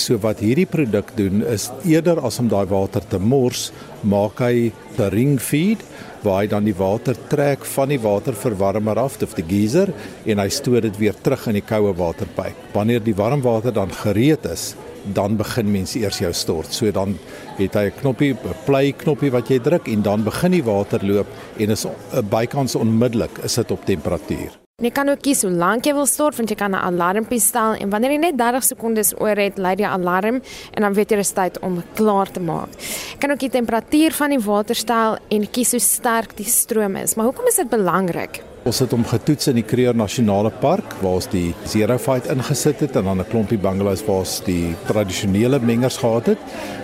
[0.00, 3.68] So wat hierdie produk doen is eerder as om daai water te mors,
[4.02, 5.84] maak hy 'n ring feed
[6.22, 9.92] waar hy dan die water trek van die waterverwarmer af of die geyser
[10.26, 12.56] en hy stoot dit weer terug in die koue waterpyp.
[12.74, 14.74] Wanneer die warm water dan gereed is,
[15.16, 16.72] dan begin mense eers jou stort.
[16.72, 17.18] So dan
[17.58, 21.00] het hy 'n knoppie, 'n play knoppie wat jy druk en dan begin die water
[21.04, 21.26] loop
[21.58, 21.86] en is
[22.30, 24.59] bykans onmiddellik is dit op temperatuur.
[24.80, 27.40] En jy kan ook kies hoe lank jy wil stort want jy kan 'n alarmpie
[27.40, 30.40] stel en wanneer jy net 30 sekondes oor het, lei die alarm
[30.72, 32.72] en dan weet jy dis tyd om klaar te maak.
[33.12, 36.96] Jy kan ook die temperatuur van die water stel en kies hoe sterk die stroom
[36.96, 37.14] is.
[37.14, 38.42] Maar hoekom is dit belangrik?
[38.64, 42.80] Ons het hom getoets in die Kruger Nasionale Park waar ons die Zero Fight ingesit
[42.80, 46.38] het en dan 'n klompie bungalows waar ons die tradisionele mengers gehad het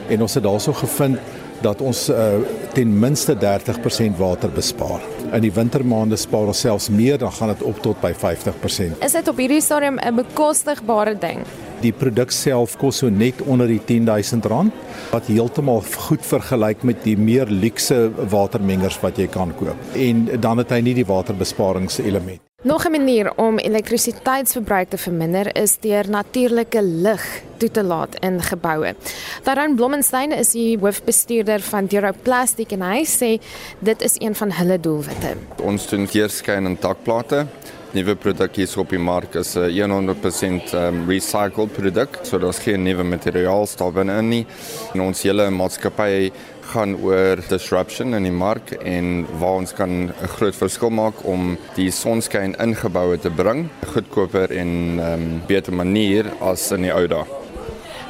[0.09, 1.19] en ons het daarso gevind
[1.63, 2.35] dat ons uh,
[2.73, 5.01] ten minste 30% water bespaar.
[5.33, 8.99] In die wintermaande spaar ons selfs meer, dan gaan dit op tot by 50%.
[9.05, 11.43] Is dit op hierdie stadium 'n bekostigbare ding?
[11.81, 14.73] Die produk self kos so net onder die R10000
[15.11, 19.77] wat heeltemal goed vergelyk met die meer luukse watermengers wat jy kan koop.
[19.95, 22.46] En dan het hy nie die waterbesparingselement.
[22.63, 28.43] Nog 'n manier om elektrisiteitsverbruik te verminder is deur natuurlike lig toe te laat in
[28.43, 28.95] geboue.
[29.43, 33.43] Darren Blomenstein is die hoofbestuurder van Duro Plastic en hy sê
[33.79, 35.37] dit is een van hulle doelwitte.
[35.63, 37.47] Ons doen keerskyn en takplate.
[37.91, 42.83] Nuwe produk hier op die mark is 'n 100% um, recycled produk, so daar's geen
[42.83, 44.47] nuwe materiaal daar binne nie.
[44.95, 46.31] En ons hele maatskappy
[46.73, 51.57] gaan oor disruption in die mark en waar ons kan 'n groot verskil maak om
[51.75, 56.83] die sonskyn in geboue te bring, goedkoper en 'n um, ehm, beter manier as in
[56.83, 57.25] die ou dae.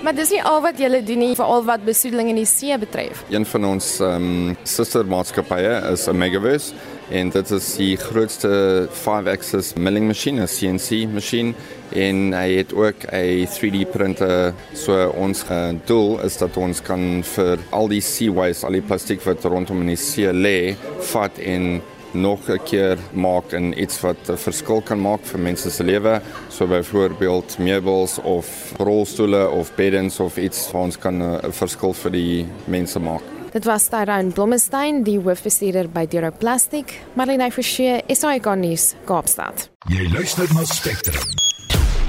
[0.03, 3.25] Maar dis nie al wat julle doen nie, veral wat besoedeling in die see betref.
[3.29, 6.75] Een van ons um sustermaatskappye is Omegaverse
[7.11, 11.55] en dit is die grootste 5-axis milling masjien, 'n CNC masjien
[11.93, 14.55] en hy het ook 'n 3D printer.
[14.75, 15.45] So ons
[15.87, 19.81] doel is dat ons kan vir al die sea waste, al die plastiek wat rondom
[19.81, 24.81] in die see lê, vat en nog 'n keer maak in iets wat 'n verskil
[24.81, 30.71] kan maak vir mense se lewe, so byvoorbeeld meubels of rolstoele of beddens of iets
[30.73, 33.36] wat ons kan 'n verskil vir die mense maak.
[33.57, 39.71] Dit was Tyrone Blommestein, die hoofbestuurder by Duro Plastic, Marlene Forsie, SAK nuus, Kaapstad.
[39.89, 41.25] Jy luister na Spectrum.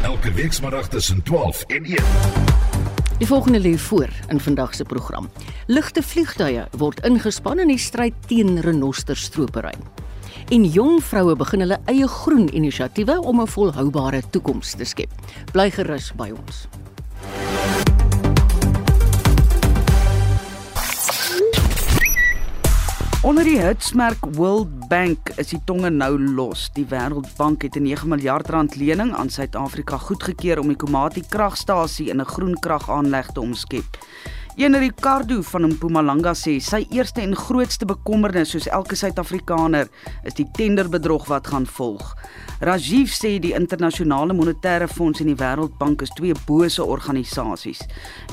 [0.03, 2.09] Elke week saterdag tussen 12 en 1.
[3.21, 5.29] Die volgende lê voor in vandag se program.
[5.71, 9.77] Ligte vliegtuie word ingespan in die stryd teen renosterstropery.
[10.51, 15.15] En jong vroue begin hulle eie groen inisiatiewe om 'n volhoubare toekoms te skep.
[15.53, 16.67] Bly gerus by ons.
[23.25, 26.67] Onder die hitsmerk World Bank is die tonge nou los.
[26.75, 32.09] Die Wêreldbank het 'n 9 miljard rand lening aan Suid-Afrika goedgekeur om die Komati kragstasie
[32.09, 33.97] in 'n groen kragaanleg te omskep.
[34.57, 39.85] Ene Ricardo van Mpumalanga sê sy eerste en grootste bekommernis soos elke Suid-Afrikaner
[40.25, 42.15] is die tenderbedrog wat gaan volg.
[42.65, 47.83] Rajiv sê die internasionale monetêre fonds en die Wêreldbank is twee bose organisasies.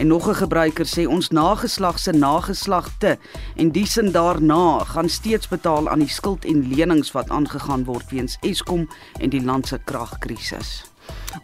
[0.01, 3.19] En nog 'n gebruiker sê ons nageslag se nageslagte
[3.57, 8.39] en diesin daarna gaan steeds betaal aan die skuld en lenings wat aangegaan word weens
[8.41, 8.89] Eskom
[9.21, 10.94] en die land se kragkrisis.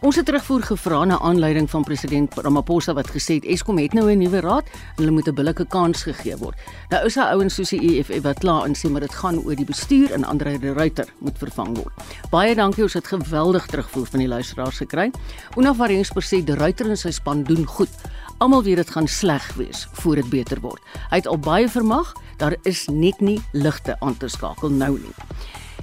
[0.01, 4.09] Ons het terugvoer gevra na aanleiding van president Ramaphosa wat gesê het Eskom het nou
[4.11, 6.57] 'n nuwe raad en hulle moet 'n billike kans gegee word.
[6.89, 9.65] Nou is daar ouens soos die EFF wat klaar insê maar dit gaan oor die
[9.65, 11.93] bestuur en Andre de Ruyter moet vervang word.
[12.29, 15.11] Baie dankie ons het geweldig terugvoer van die luisteraars gekry.
[15.55, 17.89] Onafhanklik sê de Ruyter en sy span doen goed.
[18.37, 20.81] Almal weet dit gaan sleg wees voor dit beter word.
[21.09, 25.13] Hy het al baie vermag, daar is net nie ligte aan te skakel nou nie.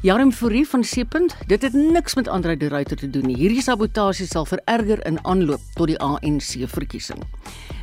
[0.01, 3.35] Jarm Fourie van Seepunt, dit het niks met Andre de Ruyter te doen nie.
[3.35, 7.25] Hierdie sabotasie sal vererger in aanloop tot die ANC verkiesing.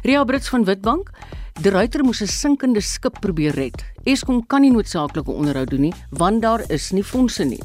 [0.07, 1.09] Ria Brits van Witbank,
[1.59, 3.83] de Ruyter moes 'n sinkende skip probeer red.
[4.03, 7.61] Eskom kan nie noodsaaklike onderhoud doen nie, want daar is nie fondse nie.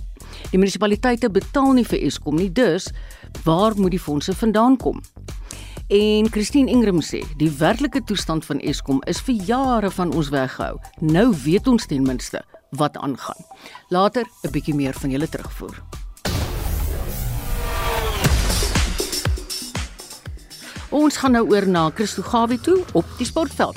[0.51, 2.91] Die munisipaliteite betaal nie vir Eskom nie, dus
[3.45, 5.01] waar moet die fondse vandaan kom?
[5.89, 10.79] En Christine Ingram sê, die werklike toestand van Eskom is vir jare van ons weggehou.
[11.01, 13.45] Nou weet ons ten minste wat aangaan.
[13.89, 15.83] Later 'n bietjie meer van julle terugvoer.
[20.91, 23.77] Ons gaan nou oor na Christo Gawie toe op die sportveld.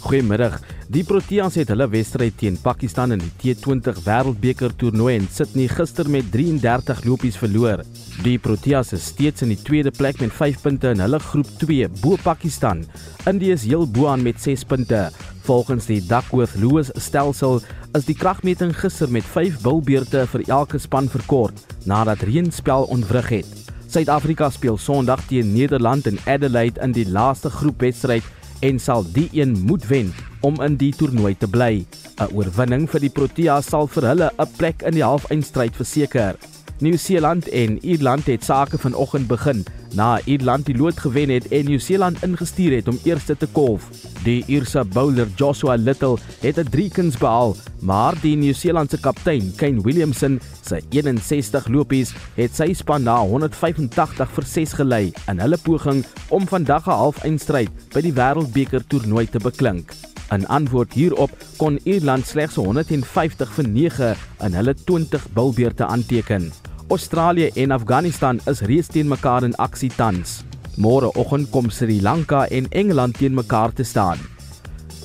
[0.00, 0.73] Goeiemiddag.
[0.92, 6.10] Die Proteas het hulle wedstryd teen Pakistan in die T20 Wêreldbeker toernooi in Sydney gister
[6.12, 7.80] met 33 lopies verloor.
[8.20, 11.88] Die Proteas is steeds in die tweede plek met 5 punte in hulle groep 2
[12.02, 12.82] bo Pakistan.
[13.24, 15.06] Indië is heel bo aan met 6 punte.
[15.48, 17.62] Volgens die Duckworth Lewis stelsel
[17.96, 23.48] is die kragmeting gister met 5 bilbeurte vir elke span verkort nadat reënspel ontwrig het.
[23.88, 28.28] Suid-Afrika speel Sondag teen Nederland in Adelaide in die laaste groepwedstryd
[28.60, 30.12] en sal die een moet wen
[30.44, 31.86] om in die toernooi te bly.
[32.20, 36.36] 'n Oorwinning vir die Proteas sal vir hulle 'n plek in die halfeindstryd verseker.
[36.78, 42.22] Nieu-Seeland en Ierland het sake vanoggend begin na Ierland die lood gewen het en Nieu-Seeland
[42.26, 43.86] ingestuur het om eerste te kolf.
[44.24, 50.40] Die Ierse bowler Joshua Little het 'n driekens behaal, maar die Nieu-Seelandse kaptein Kane Williamson
[50.60, 56.48] se 61 lopies het sy span na 185 vir 6 gelei in hulle poging om
[56.48, 60.13] vandag 'n halfeindstryd by die Wêreldbeker toernooi te beklink.
[60.32, 64.12] In antwoord hierop kon Ierland slegs 150 vir 9
[64.46, 66.52] in hulle 20 bilbeurte aanteken.
[66.88, 70.42] Australië en Afghanistan is reeds teen mekaar in aksie tans.
[70.76, 74.18] Môreoggend kom Sri Lanka en Engeland teen mekaar te staan.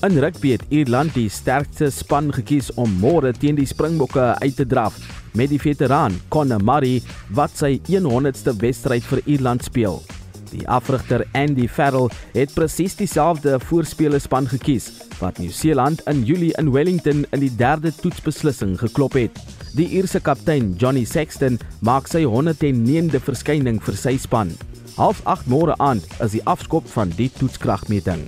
[0.01, 4.65] In rugby het Ierland die sterkste span gekies om môre teen die Springbokke uit te
[4.65, 4.95] draf
[5.35, 7.01] met die veteraan Conor Murray
[7.35, 9.99] wat sy 100ste wedstryd vir Ierland speel.
[10.51, 17.25] Die afrigter Andy Farrell het presies dieselfde voorspelerspan gekies wat Nieu-Seeland in Julie in Wellington
[17.31, 19.39] in die derde toetsbeslissing geklop het.
[19.77, 24.55] Die Ierse kaptein Johnny Sexton maak sy 109de verskyning vir sy span.
[24.97, 28.25] Half 8 môre aand is die afskop van die toetskragmeting.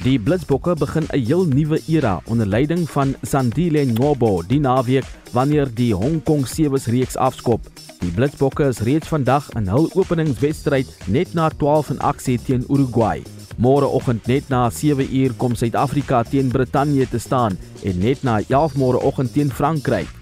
[0.00, 5.68] Die Blitsbokke begin 'n heel nuwe era onder leiding van Sandile Ngobo die naweek wanneer
[5.74, 7.60] die Hong Kong Sevens reeks afskop.
[8.00, 13.22] Die Blitsbokke is reeds vandag in hul openingswedstryd net na 12 in aksie teen Uruguay.
[13.58, 18.76] Môreoggend net na 7 uur kom Suid-Afrika teen Brittanje te staan en net na 11
[18.76, 20.19] môreoggend teen Frankryk.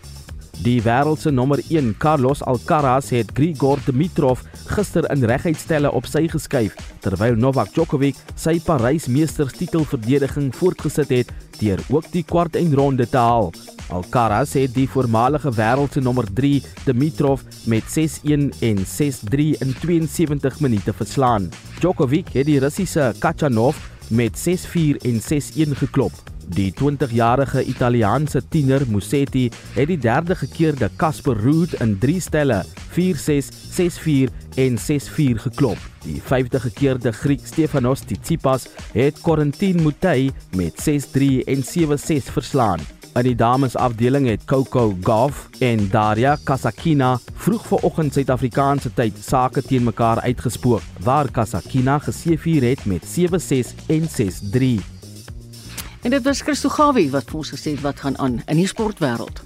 [0.59, 6.25] Die wêreld se nommer 1, Carlos Alcaraz, het Grigor Dimitrov gister in reguitstelle op sy
[6.29, 13.21] geskuif terwyl Novak Djokovic sy Parys-meesterstitel verdediging voortgesit het deur ook die kwart eindronde te
[13.23, 13.53] haal.
[13.95, 20.59] Alcaraz het die voormalige wêreld se nommer 3, Dimitrov, met 6-1 en 6-3 in 72
[20.61, 21.47] minute verslaan.
[21.79, 23.79] Djokovic het die Russiese Kachanov
[24.11, 26.28] met 6-4 en 6-1 geklop.
[26.49, 32.63] Die 20-jarige Italiaanse tiener Musetti het die derde gekeerde Casper Ruud in 3 stelle
[32.97, 35.79] 4-6, 6-4 en 6-4 geklop.
[36.07, 42.81] Die 50 gekeerde Griek Stefanos Tsitsipas het Corentin Moutet met 6-3 en 7-6 verslaan.
[43.19, 49.85] In die damesafdeling het Coco Gauff en Daria Kasakina vroeg vanoggend Suid-Afrikaanse tyd sake teen
[49.85, 54.98] mekaar uitgespook, waar Kasakina geseëvier het met 7-6 en 6-3.
[56.03, 58.69] En dit was Christo Gawie wat vir ons gesê het wat gaan aan in die
[58.71, 59.43] sportwêreld.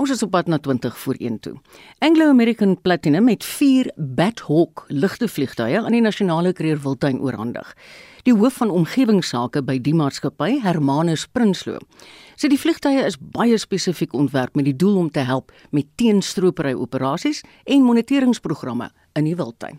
[0.00, 1.52] Ons is op pad na 20 voor 1 toe.
[1.98, 7.74] Anglo American Platinum het 4 Bathawk ligte vliegtuie aan die nasionale kreer Wildtuin oorhandig.
[8.24, 11.78] Die hoof van omgewingsake by die maatskappy, Hermanus Prinsloo,
[12.34, 16.72] sê die vliegtuie is baie spesifiek ontwerp met die doel om te help met teenstropery
[16.74, 19.78] operasies en moniteringsprogramme in die Wildtuin.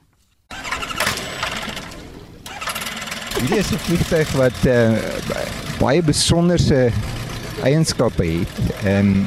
[3.41, 4.93] Hierdie is 'n vliegtuig wat uh,
[5.79, 6.91] baie besonderse
[7.65, 8.59] eienskappe het.
[8.83, 9.23] Ehm um,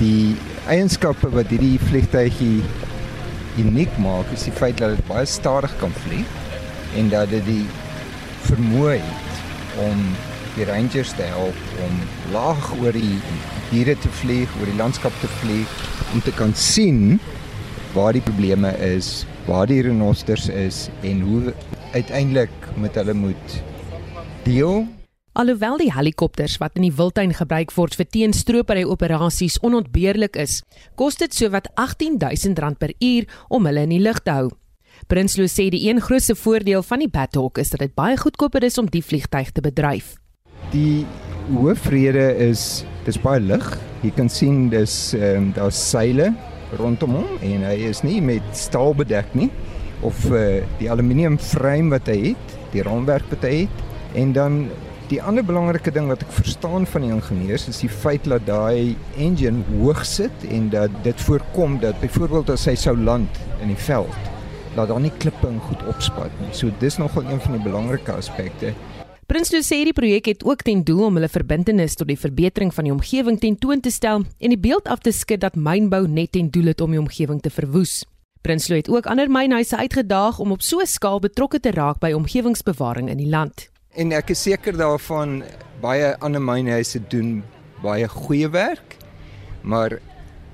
[0.00, 0.34] die
[0.66, 2.64] eienskappe wat hierdie vliegtuigie
[3.62, 6.26] uniek maak is die feit dat dit baie stadig kan vlieg
[6.98, 7.66] en dat dit die
[8.48, 10.02] vermoë het om
[10.56, 12.02] die rangers te help om
[12.34, 13.22] laag oor die
[13.70, 15.78] diere te vlieg, oor die landskap te vlieg
[16.12, 17.20] om te kan sien
[17.94, 21.54] waar die probleme is, waar die renosters is en hoe
[21.92, 23.58] uiteindelik met hulle moet
[24.44, 24.86] deel
[25.38, 30.64] Alhoewel die helikopters wat in die wildtuin gebruik word vir teenstropery operasies onontbeerlik is,
[30.98, 34.48] kos dit sowat R18000 per uur om hulle in die lug te hou.
[35.06, 38.80] Prinsloo sê die een grootste voordeel van die Batthawk is dat dit baie goedkoper is
[38.82, 40.16] om die vliegtyg te bedryf.
[40.74, 41.06] Die
[41.52, 43.68] hoofrede is dis baie lig.
[44.02, 46.32] Jy kan sien dis ehm um, daar's seile
[46.82, 49.52] rondom hom en hy is nie met staal bedek nie
[50.06, 54.62] of uh, die aluminium frame wat hy het, die raamwerk wat hy het en dan
[55.08, 58.92] Die ander belangrike ding wat ek verstaan van die ingenieurs is die feit dat daai
[59.16, 63.80] engine hoog sit en dat dit voorkom dat byvoorbeeld as hy sou land in die
[63.86, 64.28] veld
[64.76, 66.52] dat daar nie klippe goed opspat nie.
[66.52, 68.74] So dis nogal een van die belangrike aspekte.
[69.28, 72.84] Prinsloo sê die projek het ook ten doel om hulle verbintenis tot die verbetering van
[72.84, 76.32] die omgewing ten toon te stel en die beeld af te skud dat mynbou net
[76.36, 78.02] ten doel het om die omgewing te verwoes.
[78.48, 82.12] Prinsloo het ook ander mynhuise uitgedaag om op so 'n skaal betrokke te raak by
[82.12, 83.68] omgewingsbewaring in die land.
[83.92, 85.42] En ek is seker daarvan
[85.80, 87.44] baie ander mynhuise doen
[87.82, 88.96] baie goeie werk.
[89.60, 89.98] Maar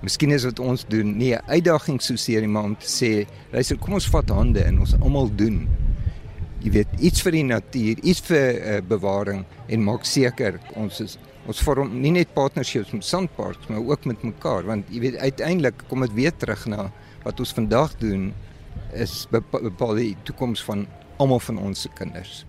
[0.00, 3.28] miskien is wat ons doen nie 'n uitdaging so seer nie, maar om te sê,
[3.52, 5.68] luister, kom ons vat hande en ons almal doen.
[6.58, 11.18] Jy weet, iets vir die natuur, iets vir uh, bewaring en maak seker ons is
[11.46, 15.74] ons vorm nie net partnerships met sandparks, maar ook met mekaar, want jy weet uiteindelik
[15.88, 16.92] kom dit weer terug na
[17.24, 18.32] wat ons vandag doen
[18.92, 22.44] is bepaal die toekoms van almal van ons se kinders.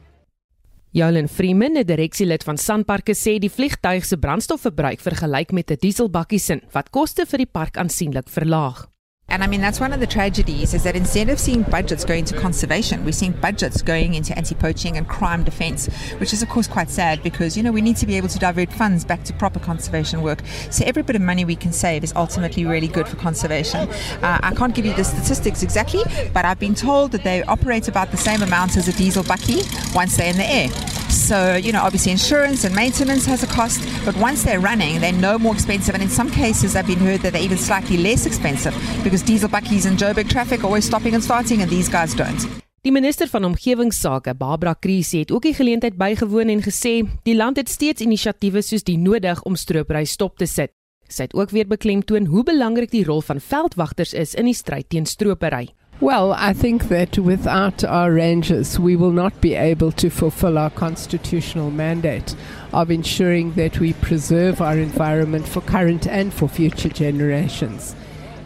[0.96, 6.40] Jolyn Freeman, 'n direksielid van Sanparks, sê die vliegtuig se brandstofverbruik vergelyk met 'n dieselbakkie
[6.40, 8.95] sin wat koste vir die park aansienlik verlaag.
[9.36, 12.24] And I mean, that's one of the tragedies is that instead of seeing budgets going
[12.24, 15.88] to conservation, we're seeing budgets going into anti poaching and crime defense,
[16.20, 18.40] which is, of course, quite sad because, you know, we need to be able to
[18.40, 20.40] divert funds back to proper conservation work.
[20.72, 23.90] So every bit of money we can save is ultimately really good for conservation.
[24.22, 27.90] Uh, I can't give you the statistics exactly, but I've been told that they operate
[27.90, 29.64] about the same amount as a diesel bucky
[29.94, 31.05] once they're in the air.
[31.16, 35.14] So, you know, obviously insurance and maintenance has a cost, but once they're running, they're
[35.14, 35.96] no more expensive.
[35.96, 39.50] And in some cases, I've been heard that they're even slightly less expensive because diesel
[39.50, 42.46] buckies in Joburg traffic always stopping and starting, and these guys don't.
[42.82, 47.58] Die minister van omgewingsake, Barbara Krisi, het ook die geleentheid bygewoon en gesê die land
[47.58, 50.70] het steeds inisiatiewe soos die nodig om stropery stop te sit.
[51.08, 54.90] Sy het ook weer beklemtoon hoe belangrik die rol van veldwagters is in die stryd
[54.90, 55.72] teen stropery.
[56.02, 60.70] Well, I think that without our rangers, we will not be able to fulfill our
[60.70, 62.36] constitutional mandate
[62.74, 67.96] of ensuring that we preserve our environment for current and for future generations.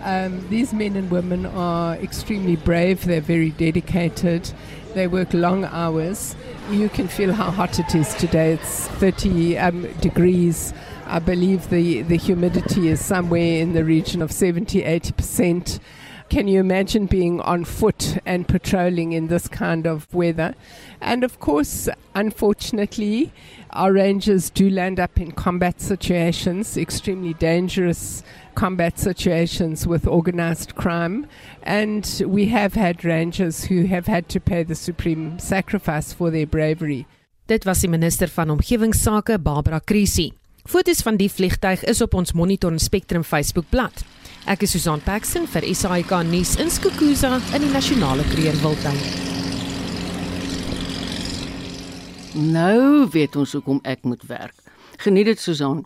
[0.03, 4.51] Um, these men and women are extremely brave, they're very dedicated,
[4.93, 6.35] they work long hours.
[6.69, 10.71] You can feel how hot it is today, it's 30 um, degrees.
[11.07, 15.79] I believe the, the humidity is somewhere in the region of 70 80%.
[16.29, 20.53] Can you imagine being on foot and patrolling in this kind of weather?
[21.01, 23.31] And of course, unfortunately,
[23.71, 28.21] our rangers do land up in combat situations, extremely dangerous
[28.53, 31.25] combat situations with organized crime.
[31.63, 36.45] And we have had rangers who have had to pay the supreme sacrifice for their
[36.45, 37.07] bravery.
[37.47, 40.31] Dit was die minister van omgewingsake Barbara Krisi.
[40.69, 44.05] Fotos van die vliegtyg is op ons Monitor en Spectrum Facebookblad.
[44.47, 48.99] Ek is Susan Paxton vir SAK nuus in Skukuza in die Nasionale Kreerwiltuin.
[52.53, 54.55] Nou weet ons hoekom ek moet werk.
[55.03, 55.83] Geniet dit Susan.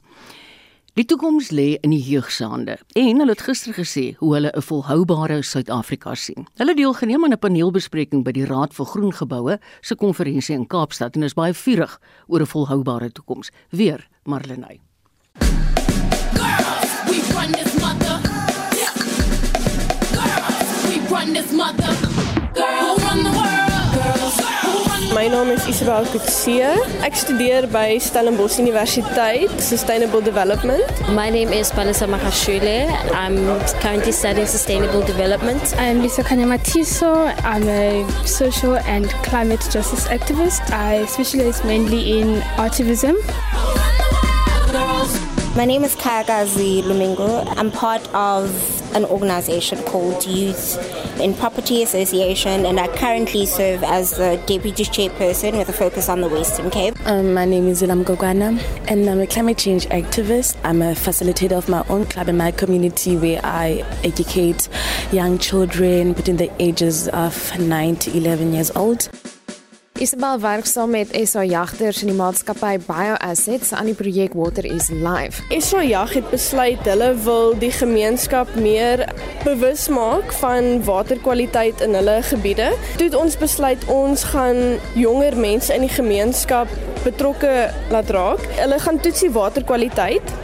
[0.93, 5.41] Die toekoms lê in die jeugsaande en hulle het gister gesê hoe hulle 'n volhoubare
[5.41, 6.45] Suid-Afrika sien.
[6.57, 11.15] Hulle deelgeneem aan 'n paneelbespreking by die Raad vir Groen Geboue se konferensie in Kaapstad
[11.15, 13.49] en is baie vurig oor 'n volhoubare toekoms.
[13.71, 14.79] Weer Marlenae.
[16.33, 18.22] Girls, we run this mother
[21.13, 21.93] run this mother.
[22.57, 23.89] Girls, run the world?
[23.97, 26.65] Girls, who run the My naam is Isabel Kutsie.
[27.07, 30.81] Ek studeer by Stellenbosch Universiteit Sustainable Development.
[31.21, 32.89] My name is Vanessa Makashule.
[33.23, 33.37] I'm
[33.83, 35.63] currently studying sustainable development.
[35.77, 37.13] I'm Lisa Kanyamatiso.
[37.53, 37.85] I'm a
[38.25, 40.61] social and climate justice activist.
[40.73, 43.15] I specialize mainly in activism.
[45.55, 47.45] My name is Kagazi Lumingo.
[47.57, 48.49] I'm part of
[48.95, 50.79] an organization called Youth
[51.19, 56.21] in Property Association, and I currently serve as the deputy chairperson with a focus on
[56.21, 56.95] the Western Cape.
[57.05, 60.57] Um, my name is Ilam Gogwana, and I'm a climate change activist.
[60.63, 64.67] I'm a facilitator of my own club in my community where I educate
[65.11, 69.07] young children between the ages of 9 to 11 years old.
[70.03, 74.89] Isabel werk saam met SA Jagters en die maatskappy BioAssets aan die projek Water is
[74.91, 75.45] Life.
[75.63, 79.05] SA Jag het besluit hulle wil die gemeenskap meer
[79.45, 82.73] bewus maak van waterkwaliteit in hulle gebiede.
[82.97, 84.59] Toe het ons besluit ons gaan
[84.99, 86.67] jonger mense in die gemeenskap
[87.07, 88.43] betrokke laat raak.
[88.59, 90.35] Hulle gaan toetsie waterkwaliteit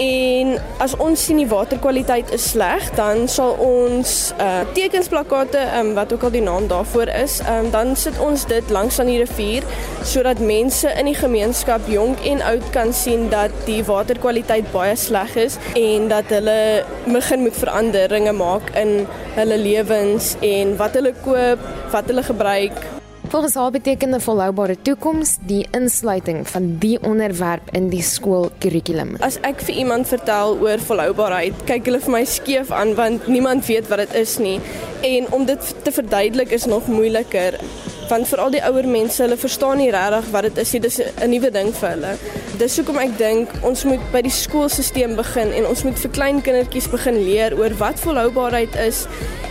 [0.00, 6.12] En as ons sien die waterkwaliteit is sleg, dan sal ons uh tekensplakkate, um, wat
[6.12, 9.62] ook al die naam daarvoor is, um, dan sit ons dit langs aan die rivier
[10.04, 15.36] sodat mense in die gemeenskap jonk en oud kan sien dat die waterkwaliteit baie sleg
[15.40, 16.58] is en dat hulle
[17.06, 19.06] begin moet veranderinge maak in
[19.38, 21.62] hulle lewens en wat hulle koop,
[21.94, 22.82] wat hulle gebruik,
[23.34, 29.16] Volgens haar beteken 'n volhoubare toekoms die insluiting van die onderwerp in die skoolkurrikulum.
[29.18, 33.66] As ek vir iemand vertel oor volhoubaarheid, kyk hulle vir my skeef aan want niemand
[33.66, 34.60] weet wat dit is nie.
[35.00, 37.58] En om dit te verduidelik is nog moeiliker
[38.08, 40.80] want veral die ouer mense, hulle verstaan nie regtig wat dit is nie.
[40.80, 42.16] Dis 'n nuwe ding vir hulle.
[42.58, 46.42] Dis hoekom ek dink ons moet by die skoolstelsel begin en ons moet vir klein
[46.42, 49.06] kindertjies begin leer oor wat volhoubaarheid is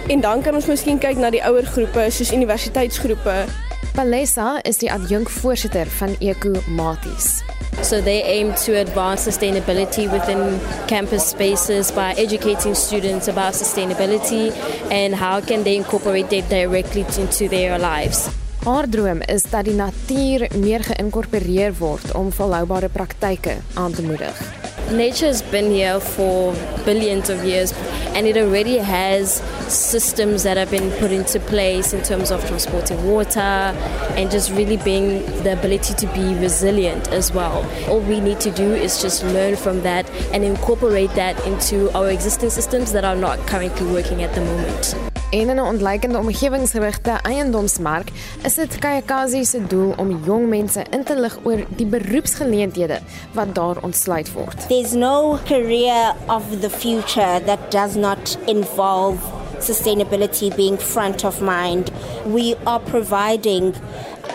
[0.08, 3.73] en dan kan ons miskien kyk na die ouer groepe soos universiteitsgroepe.
[3.94, 7.44] Palesa is die adjunkvoorsitter van Eco Maties.
[7.86, 14.50] So they aim to advance sustainability within campus spaces by educating students about sustainability
[14.90, 18.28] and how can they incorporate it directly into their lives.
[18.64, 24.63] Haar droom is dat die natuur meer geïnkorporeer word om volhoubare praktyke aan te moedig.
[24.94, 26.54] Nature has been here for
[26.86, 27.74] billions of years
[28.14, 29.42] and it already has
[29.74, 34.78] systems that have been put into place in terms of transporting water and just really
[34.78, 37.68] being the ability to be resilient as well.
[37.90, 42.12] All we need to do is just learn from that and incorporate that into our
[42.12, 45.13] existing systems that are not currently working at the moment.
[45.34, 48.10] En in 'n ontleikende omgewingsgerigte eiendomsmark
[48.44, 53.00] is dit Kayakazi se doel om jong mense in te lig oor die beroepsgeleenthede
[53.34, 54.68] wat daar ontsluit word.
[54.68, 59.18] There's no career of the future that does not involve
[59.60, 61.92] sustainability being front of mind.
[62.34, 63.74] We are providing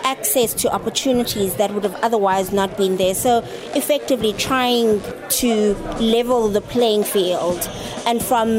[0.09, 3.13] access to opportunities that would have otherwise not been there.
[3.13, 3.43] So,
[3.75, 5.01] effectively, trying
[5.41, 5.75] to
[6.15, 7.69] level the playing field.
[8.07, 8.49] And from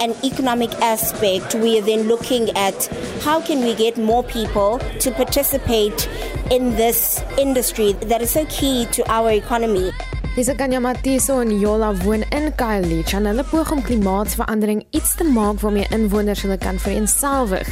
[0.00, 2.86] an economic aspect, we are then looking at
[3.22, 6.08] how can we get more people to participate
[6.50, 9.90] in this industry that is so key to our economy.
[10.32, 13.02] Dis Kanya Matiso en Yola woon in Kylie.
[13.04, 17.68] Hulle poog om klimaatsverandering iets te maak waarmee inwoners hulle kan vereenselwig.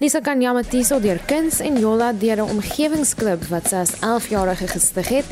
[0.00, 5.08] Lisa Kanya Matiso deur kuns en Yola deur 'n omgewingsklub wat sy as 11-jarige gestig
[5.08, 5.24] het.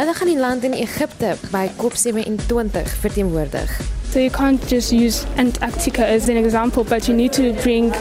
[0.00, 3.70] Hulle gaan die land in Egipte by COP27 verteenwoordig.
[4.10, 7.94] So you can't just use Antarctica as an example, but you need to bring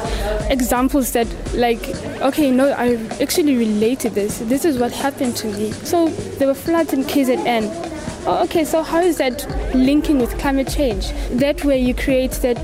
[0.50, 4.40] examples that, like, okay, no, I actually relate to this.
[4.50, 5.74] This is what happened to me.
[5.84, 6.10] So
[6.40, 7.94] there were floods in KZN.
[8.28, 9.46] Oh, okay, so how is that
[9.76, 11.12] linking with climate change?
[11.30, 12.64] That way you create that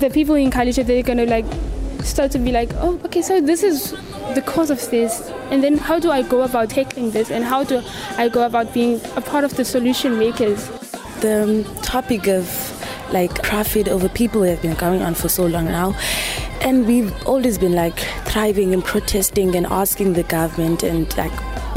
[0.00, 1.46] the people in Kalisha, they're going to like
[2.04, 3.92] start to be like, oh, okay, so this is
[4.34, 5.30] the cause of this.
[5.50, 7.30] And then how do I go about tackling this?
[7.30, 7.82] And how do
[8.18, 10.68] I go about being a part of the solution makers?
[11.20, 12.44] The um, topic of
[13.10, 15.96] like profit over people have been going on for so long now.
[16.60, 21.32] And we've always been like thriving and protesting and asking the government and like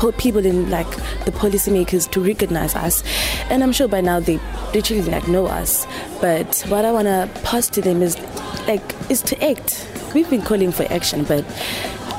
[0.09, 0.89] people in like
[1.25, 3.03] the policymakers to recognize us.
[3.49, 4.39] And i'm sure by now they
[4.73, 5.85] literally like know us.
[6.21, 8.17] But what i want to pass to them is
[8.67, 9.87] like is to act.
[10.15, 11.45] We've been calling for action but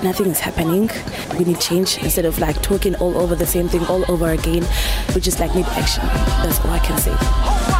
[0.05, 0.91] nothing is happening.
[1.39, 4.67] We need change instead of like talking all over the same thing all over again.
[5.15, 6.05] We just like need action.
[6.45, 7.72] That's all i can say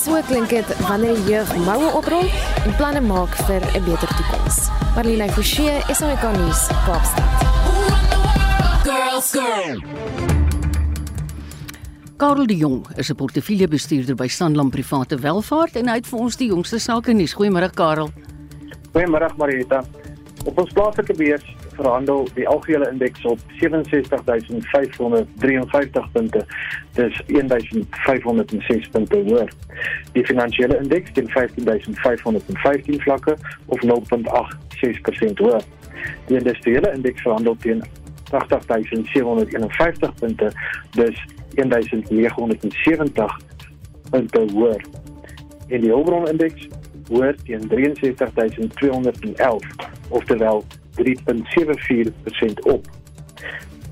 [0.00, 2.24] So klink dit wanneer die jeug moue oprol
[2.64, 4.70] en planne maak vir 'n beter toekoms.
[4.94, 7.30] Marlene Forsie, SAK nuus, Kaapstad.
[8.84, 9.82] Girls, girl.
[12.16, 16.36] Karel de Jong is 'n portefeuljebestuurder by Sanlam Private Welvaart en hy het vir ons
[16.36, 17.34] die jongste sake nuus.
[17.34, 18.10] Goeiemôre Karel.
[18.92, 19.84] Goeiemôre Marita.
[20.44, 21.44] Op ons plaaslike beurs
[21.80, 26.46] verhandel die algehele indeks op 67553 punte.
[26.92, 29.52] Dis 1506 punte hoër.
[30.12, 33.88] Die finansiële indeks teen 15515 vlakke of 0.86%
[35.44, 35.62] hoër.
[36.26, 37.82] Die industriële indeks verhandel teen
[38.30, 40.52] 80751 punte.
[40.90, 41.24] Dis
[41.54, 43.36] 1970
[44.10, 44.84] punte hoër.
[45.68, 46.68] En die hulpbron indeks
[47.08, 49.66] hoër teen 63211
[50.08, 50.64] oftewel
[50.96, 52.86] 3.74% op.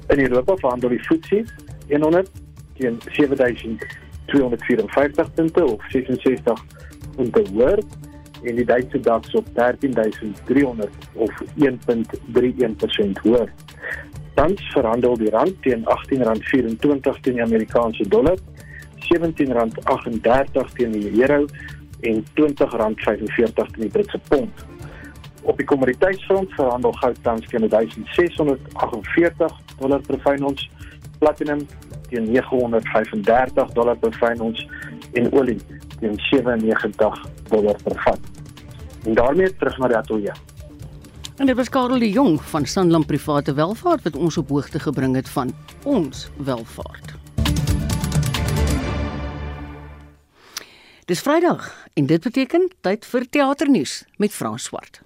[0.09, 1.45] In Europa verhandel die FTSE
[1.89, 2.31] 100
[2.79, 6.65] teen 7254 punte of 66
[7.17, 7.79] punte hoër
[8.43, 11.71] en die Duitse DAX op 13300 of 1.31%
[13.23, 13.53] hoër.
[14.35, 18.39] Tans verhandel die rand teen R18.24 teen die Amerikaanse dollar,
[19.09, 21.47] R17.38 teen die euro
[22.01, 24.53] en R20.45 teen die Britse pond.
[25.43, 30.71] Op die kommoditeitsfront verhandel goud tans teen 1648 dollar per fyn ons,
[31.19, 31.67] platinum
[32.11, 34.67] teen 935 dollar per fyn ons
[35.13, 35.61] en olie
[36.01, 38.21] teen 97 dollar per vat.
[39.05, 40.37] En daarmee terug na die ateljee.
[41.39, 45.15] En dit was Karel die Jong van Sanlam Private Welvaart wat ons op hoogte gebring
[45.15, 47.15] het van ons welvaart.
[51.09, 55.01] Dis Vrydag en dit beteken tyd vir teaternuus met Frans Swart.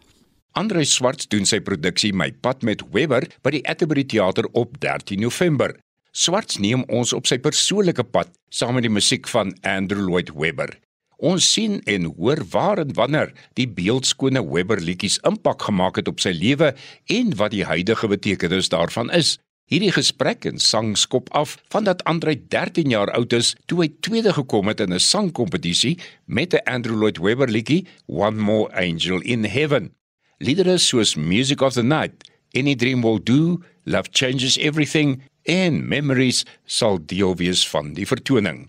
[0.52, 5.22] Andre Swart doen sy produksie My Pad met Webber by die Atterbury Theater op 13
[5.24, 5.72] November.
[6.12, 10.74] Swart neem ons op sy persoonlike pad saam met die musiek van Andrew Lloyd Webber.
[11.16, 16.20] Ons sien en hoor waar en wanneer die beeldskone Webber liedjies impak gemaak het op
[16.20, 16.74] sy lewe
[17.16, 19.38] en wat die huidige betekenis daarvan is.
[19.72, 23.88] Hierdie gesprek en sang skop af van dat Andre 13 jaar oud is toe hy
[24.04, 25.96] tweede gekom het in 'n sangkompetisie
[26.26, 29.94] met 'n Andrew Lloyd Webber liedjie One More Angel in Heaven.
[30.42, 36.42] Liedere soos Music of the Night, Any Dream Will Do, Love Changes Everything en Memories
[36.66, 38.64] sal deel wees van die vertoning.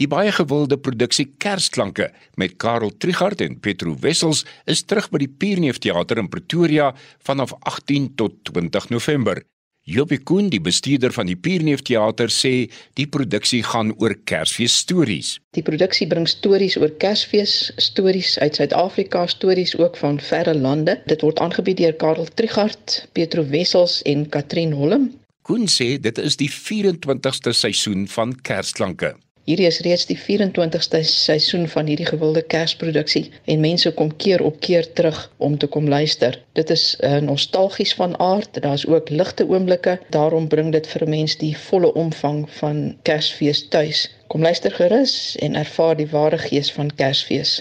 [0.00, 2.06] Die baie gewilde produksie Kersklanke
[2.40, 6.94] met Karel Trigard en Petro Wessels is terug by die Pierneef Theater in Pretoria
[7.28, 9.42] vanaf 18 tot 20 November.
[9.90, 15.32] Jobie Koen, die bestuurder van die Pierneef Theater, sê die produksie gaan oor Kersfees stories.
[15.56, 20.94] Die produksie bring stories oor Kersfees, stories uit Suid-Afrika, stories ook van verre lande.
[21.10, 25.10] Dit word aangebied deur Karel Trigard, Petro Wessels en Katrin Holm.
[25.42, 29.16] Koen sê dit is die 24ste seisoen van Kersklanke.
[29.48, 34.60] Hierdie is reeds die 24ste seisoen van hierdie gewilde Kersproduksie en mense kom keer op
[34.60, 36.36] keer terug om te kom luister.
[36.58, 41.38] Dit is uh, nostalgies van aard, daar's ook ligte oomblikke, daarom bring dit vir mense
[41.40, 44.04] die volle omvang van Kersfees tuis.
[44.28, 47.60] Kom luister gerus en ervaar die ware gees van Kersfees.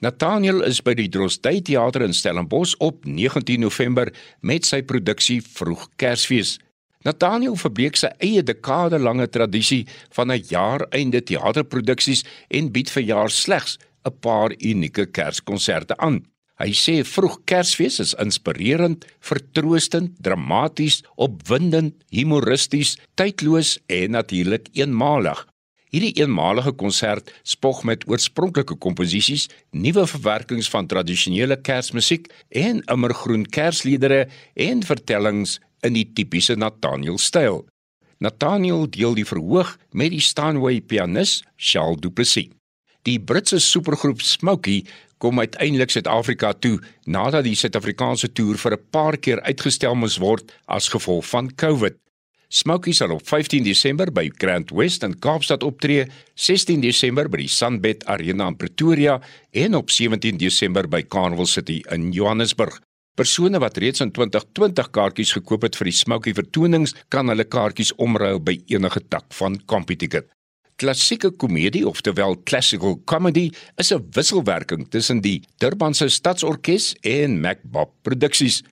[0.00, 5.88] Nathaniel is by die Drostdy Theater in Stellenbosch op 19 November met sy produksie Vroeg
[5.98, 6.56] Kersfees.
[7.06, 9.86] Nathaniel verbreek sy eie dekade lange tradisie
[10.16, 16.26] van 'n jaareinde teaterproduksies en bied vir jaar slegs 'n paar unieke Kerskonserte aan.
[16.58, 25.46] Hy sê vroeg Kersfees is inspirerend, vertroostend, dramaties, opwindend, humoristies, tydloos en natuurlik eenmalig.
[25.88, 34.26] Hierdie eenmalige konsert spog met oorspronklike komposisies, nuwe verwerkings van tradisionele Kersmusiek en immergroen Kersliedere
[34.54, 37.66] en vertellings in die tipiese Nathaniel styl.
[38.18, 42.50] Nathaniel deel die verhoog met die Stanway pianis Charles Duplessis.
[43.06, 44.82] Die Britse supergroep Smokey
[45.22, 50.52] kom uiteindelik Suid-Afrika toe nadat die Suid-Afrikaanse toer vir 'n paar keer uitgestel moes word
[50.66, 51.96] as gevolg van COVID.
[52.48, 57.48] Smokey sal op 15 Desember by Grand West in Kaapstad optree, 16 Desember by die
[57.48, 59.20] Sunbet Arena in Pretoria
[59.52, 62.80] en op 17 Desember by Carnival City in Johannesburg.
[63.18, 67.90] Persone wat reeds in 2020 kaartjies gekoop het vir die Smokey vertonings, kan hulle kaartjies
[67.98, 70.28] omruil by enige tak van Computicket.
[70.78, 78.62] Klassieke komedie, oftewel classical comedy, is 'n wisselwerking tussen die Durbanse Stadsorkes en Macbob Produksies.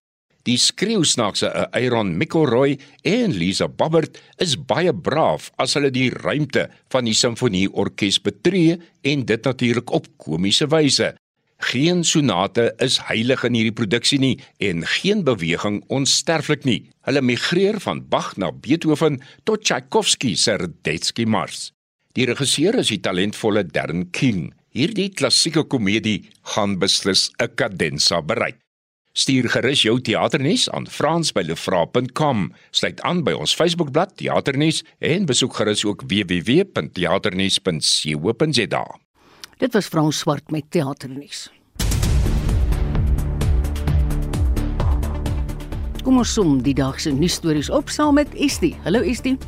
[0.44, 7.04] Die skreeusnaakse Aaron Mickelroy en Lisa Bobbert is baie braaf as hulle die ruimte van
[7.04, 11.16] die simfonieorkes betree en dit natuurlik op komiese wyse.
[11.58, 16.82] Geen sonate is heilig in hierdie produksie nie en geen beweging onsterflik nie.
[17.08, 21.72] Hulle migreer van Bach na Beethoven tot Tchaikovsky se Radetzky Mars.
[22.12, 24.52] Die regisseur is die talentvolle Darren King.
[24.76, 28.60] Hierdie klassieke komedie gaan beslis 'n kadensa bereik.
[29.16, 32.52] Stuur gerus jou teaternuus aan frans@lefra.com.
[32.70, 39.05] Sluit aan by ons Facebookblad Teaternuus en besoek gerus ook www.teaternuus.co.za.
[39.56, 41.46] Dit was Frans Swart met teaternuus.
[46.04, 48.74] Kom ons som die dag se nuusstories op saam met Estie.
[48.84, 49.38] Hallo Estie.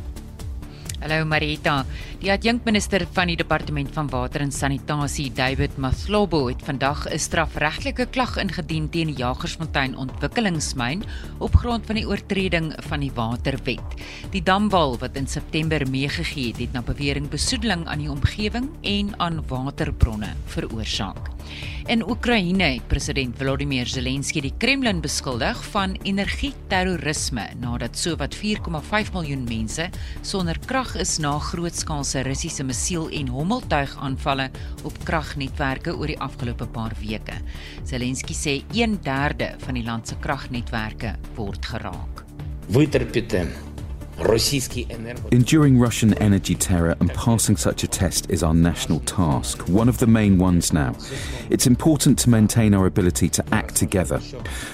[1.03, 1.83] Hallo Marita.
[2.19, 8.07] Die adjunkminister van die Departement van Water en Sanitasie, David Maslobo, het vandag 'n strafregtelike
[8.11, 11.05] klag ingedien teen die Jagersfontein Ontwikkelingsmyn
[11.39, 13.95] op grond van die oortreding van die Waterwet.
[14.31, 19.15] Die damwal wat in September meegegee het, het na bewering besoedeling aan die omgewing en
[19.21, 21.39] aan waterbronne veroorsaak.
[21.89, 29.45] In Oekraïne het president Volodymyr Zelensky die Kremlin beskuldig van energieterrorisme nadat sowat 4,5 miljoen
[29.45, 29.89] mense
[30.21, 34.50] sonder krag is na grootskaalse Russiese missiel- en hommeltuigaanvalle
[34.84, 37.34] op kragnetwerke oor die afgelope paar weke.
[37.84, 42.24] Zelensky sê 1/3 van die land se kragnetwerke word geraak.
[42.70, 43.48] Вытерпите
[44.21, 49.99] Enduring Russian energy terror and passing such a test is our national task, one of
[49.99, 50.97] the main ones now.
[51.51, 54.21] It's important to maintain our ability to act together.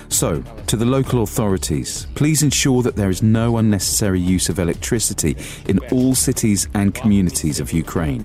[0.08, 5.36] So, to the local authorities, please ensure that there is no unnecessary use of electricity
[5.68, 8.24] in all cities and communities of Ukraine.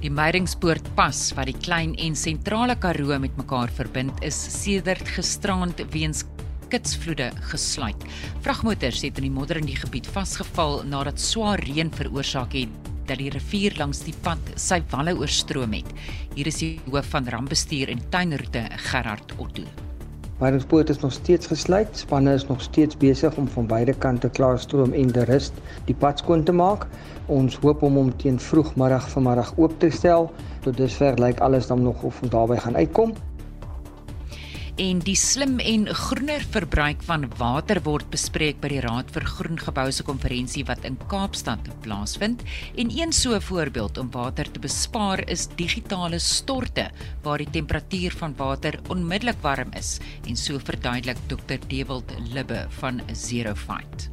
[0.00, 5.82] Die Meyringspoort pas wat die klein en sentrale Karoo met mekaar verbind is sedert gisterand
[5.92, 6.22] weens
[6.70, 8.04] kitsvloede gesluit.
[8.44, 13.18] Vragmotors het in die modder in die gebied vasgeval nadat swaar reën veroorsaak het dat
[13.18, 15.88] die rivier langs die pad sy walle oorstroom het.
[16.36, 19.66] Hier is die hoof van rampbestuur en tuinroete Gerard Otto.
[20.40, 21.90] Meyringspoort is nog steeds gesluit.
[22.00, 25.58] Spanne is nog steeds besig om van beide kante klaarstroom en de rust
[25.90, 26.86] die pad skoon te maak.
[27.26, 30.30] Ons hoop om hom teen vroegmiddag vanmiddag oop te stel.
[30.64, 33.12] Tot dusver lyk alles dan nog of ons daarby gaan uitkom
[34.80, 39.58] en die slim en groener verbruik van water word bespreek by die Raad vir Groen
[39.60, 42.40] Geboue se konferensie wat in Kaapstad plaasvind.
[42.80, 46.90] En een so 'n voorbeeld om water te bespaar is digitale storte
[47.22, 51.58] waar die temperatuur van water onmiddellik warm is en so verduidelik Dr.
[51.68, 54.08] Dewald Libbe van Zero Fight.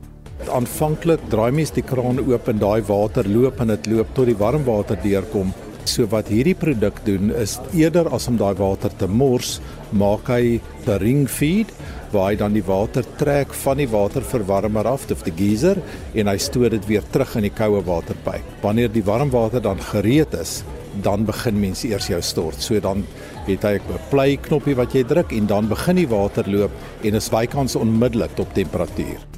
[0.50, 4.38] Aanvanklik draai mens die kraan oop en daai water loop en dit loop tot die
[4.38, 5.54] warm water deurkom
[5.88, 9.58] So wat hierdie produk doen is eerder as om daai water te mors,
[9.92, 11.72] maak hy 'n ring feed
[12.12, 15.78] waar hy dan die water trek van die waterverwarmer af of die geyser
[16.16, 18.44] en hy stoot dit weer terug in die koue waterpyp.
[18.62, 20.64] Wanneer die warm water dan gereed is,
[21.02, 22.62] dan begin mense eers jou stort.
[22.62, 23.06] So dan
[23.48, 26.72] het hy 'n play knoppie wat jy druk en dan begin die water loop
[27.04, 29.37] en is bykans onmiddellik op temperatuur.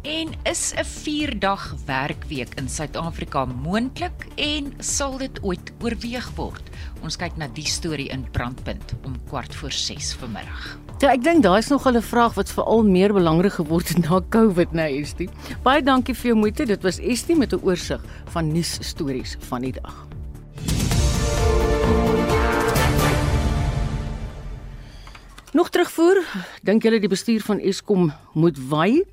[0.00, 6.62] En is 'n 4-dag werkweek in Suid-Afrika moontlik en sal dit ooit oorweeg word?
[7.02, 10.78] Ons kyk na die storie in Brandpunt om kwart voor 6 vanmiddag.
[10.98, 14.20] Ja, ek dink daai is nog 'n vraag wat veral meer belangrik geword het na
[14.28, 15.28] COVID nou, Estie.
[15.62, 16.64] Baie dankie vir jou moeite.
[16.64, 20.06] Dit was Estie met 'n oorsig van nuusstories van die dag.
[25.52, 26.24] Nog terugvoer,
[26.62, 29.04] dink julle die bestuur van Eskom moet wy?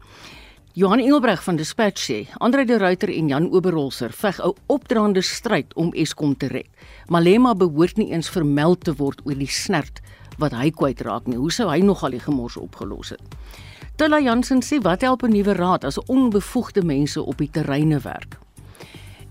[0.78, 5.74] Johan Engelbreg van Dispatch sê, Andre de Ruyter en Jan Oberholzer veg 'n opdraande stryd
[5.74, 6.68] om Eskom te red.
[7.08, 10.02] Malema behoort nie eens vermeld te word oor die snert
[10.38, 11.38] wat hy kwytraak nie.
[11.38, 13.22] Hoe sou hy nog al die gemors opgelos het?
[13.96, 18.38] Tulla Jansen sê wat help 'n nuwe raad as onbevoegde mense op die terreine werk?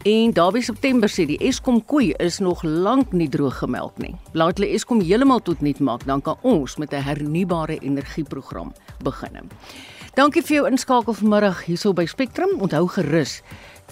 [0.03, 4.15] En daardie September sê die Eskom koei is nog lank nie droog gemelk nie.
[4.33, 8.73] Laat hulle Eskom heeltemal tot nut maak, dan kan ons met 'n hernubare energieprogram
[9.03, 9.51] begin.
[10.17, 12.55] Dankie vir jou inskakel vanmiddag hierso by Spectrum.
[12.65, 13.43] Onthou gerus,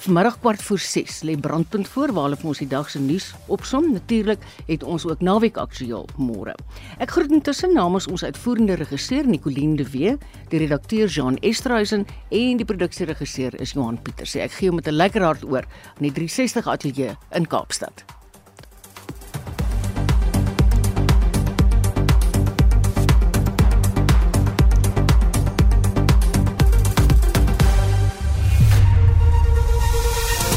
[0.06, 3.26] vanmiddag kwart voor 6 lê brandpunt voor waar hulle vir ons die dag se nuus
[3.52, 3.90] opsom.
[3.92, 6.56] Natuurlik het ons ook naweek aktueel môre.
[6.96, 10.16] Ek groet intussen namens ons uitvoerende regisseur Nicoline de Wee,
[10.48, 14.40] die redakteur Jean Esterhuizen en die produksieregisseur is Johan Pieterse.
[14.40, 18.13] Ek gee hom met 'n lekker hart oor aan die 360 ateljee in Kaapstad.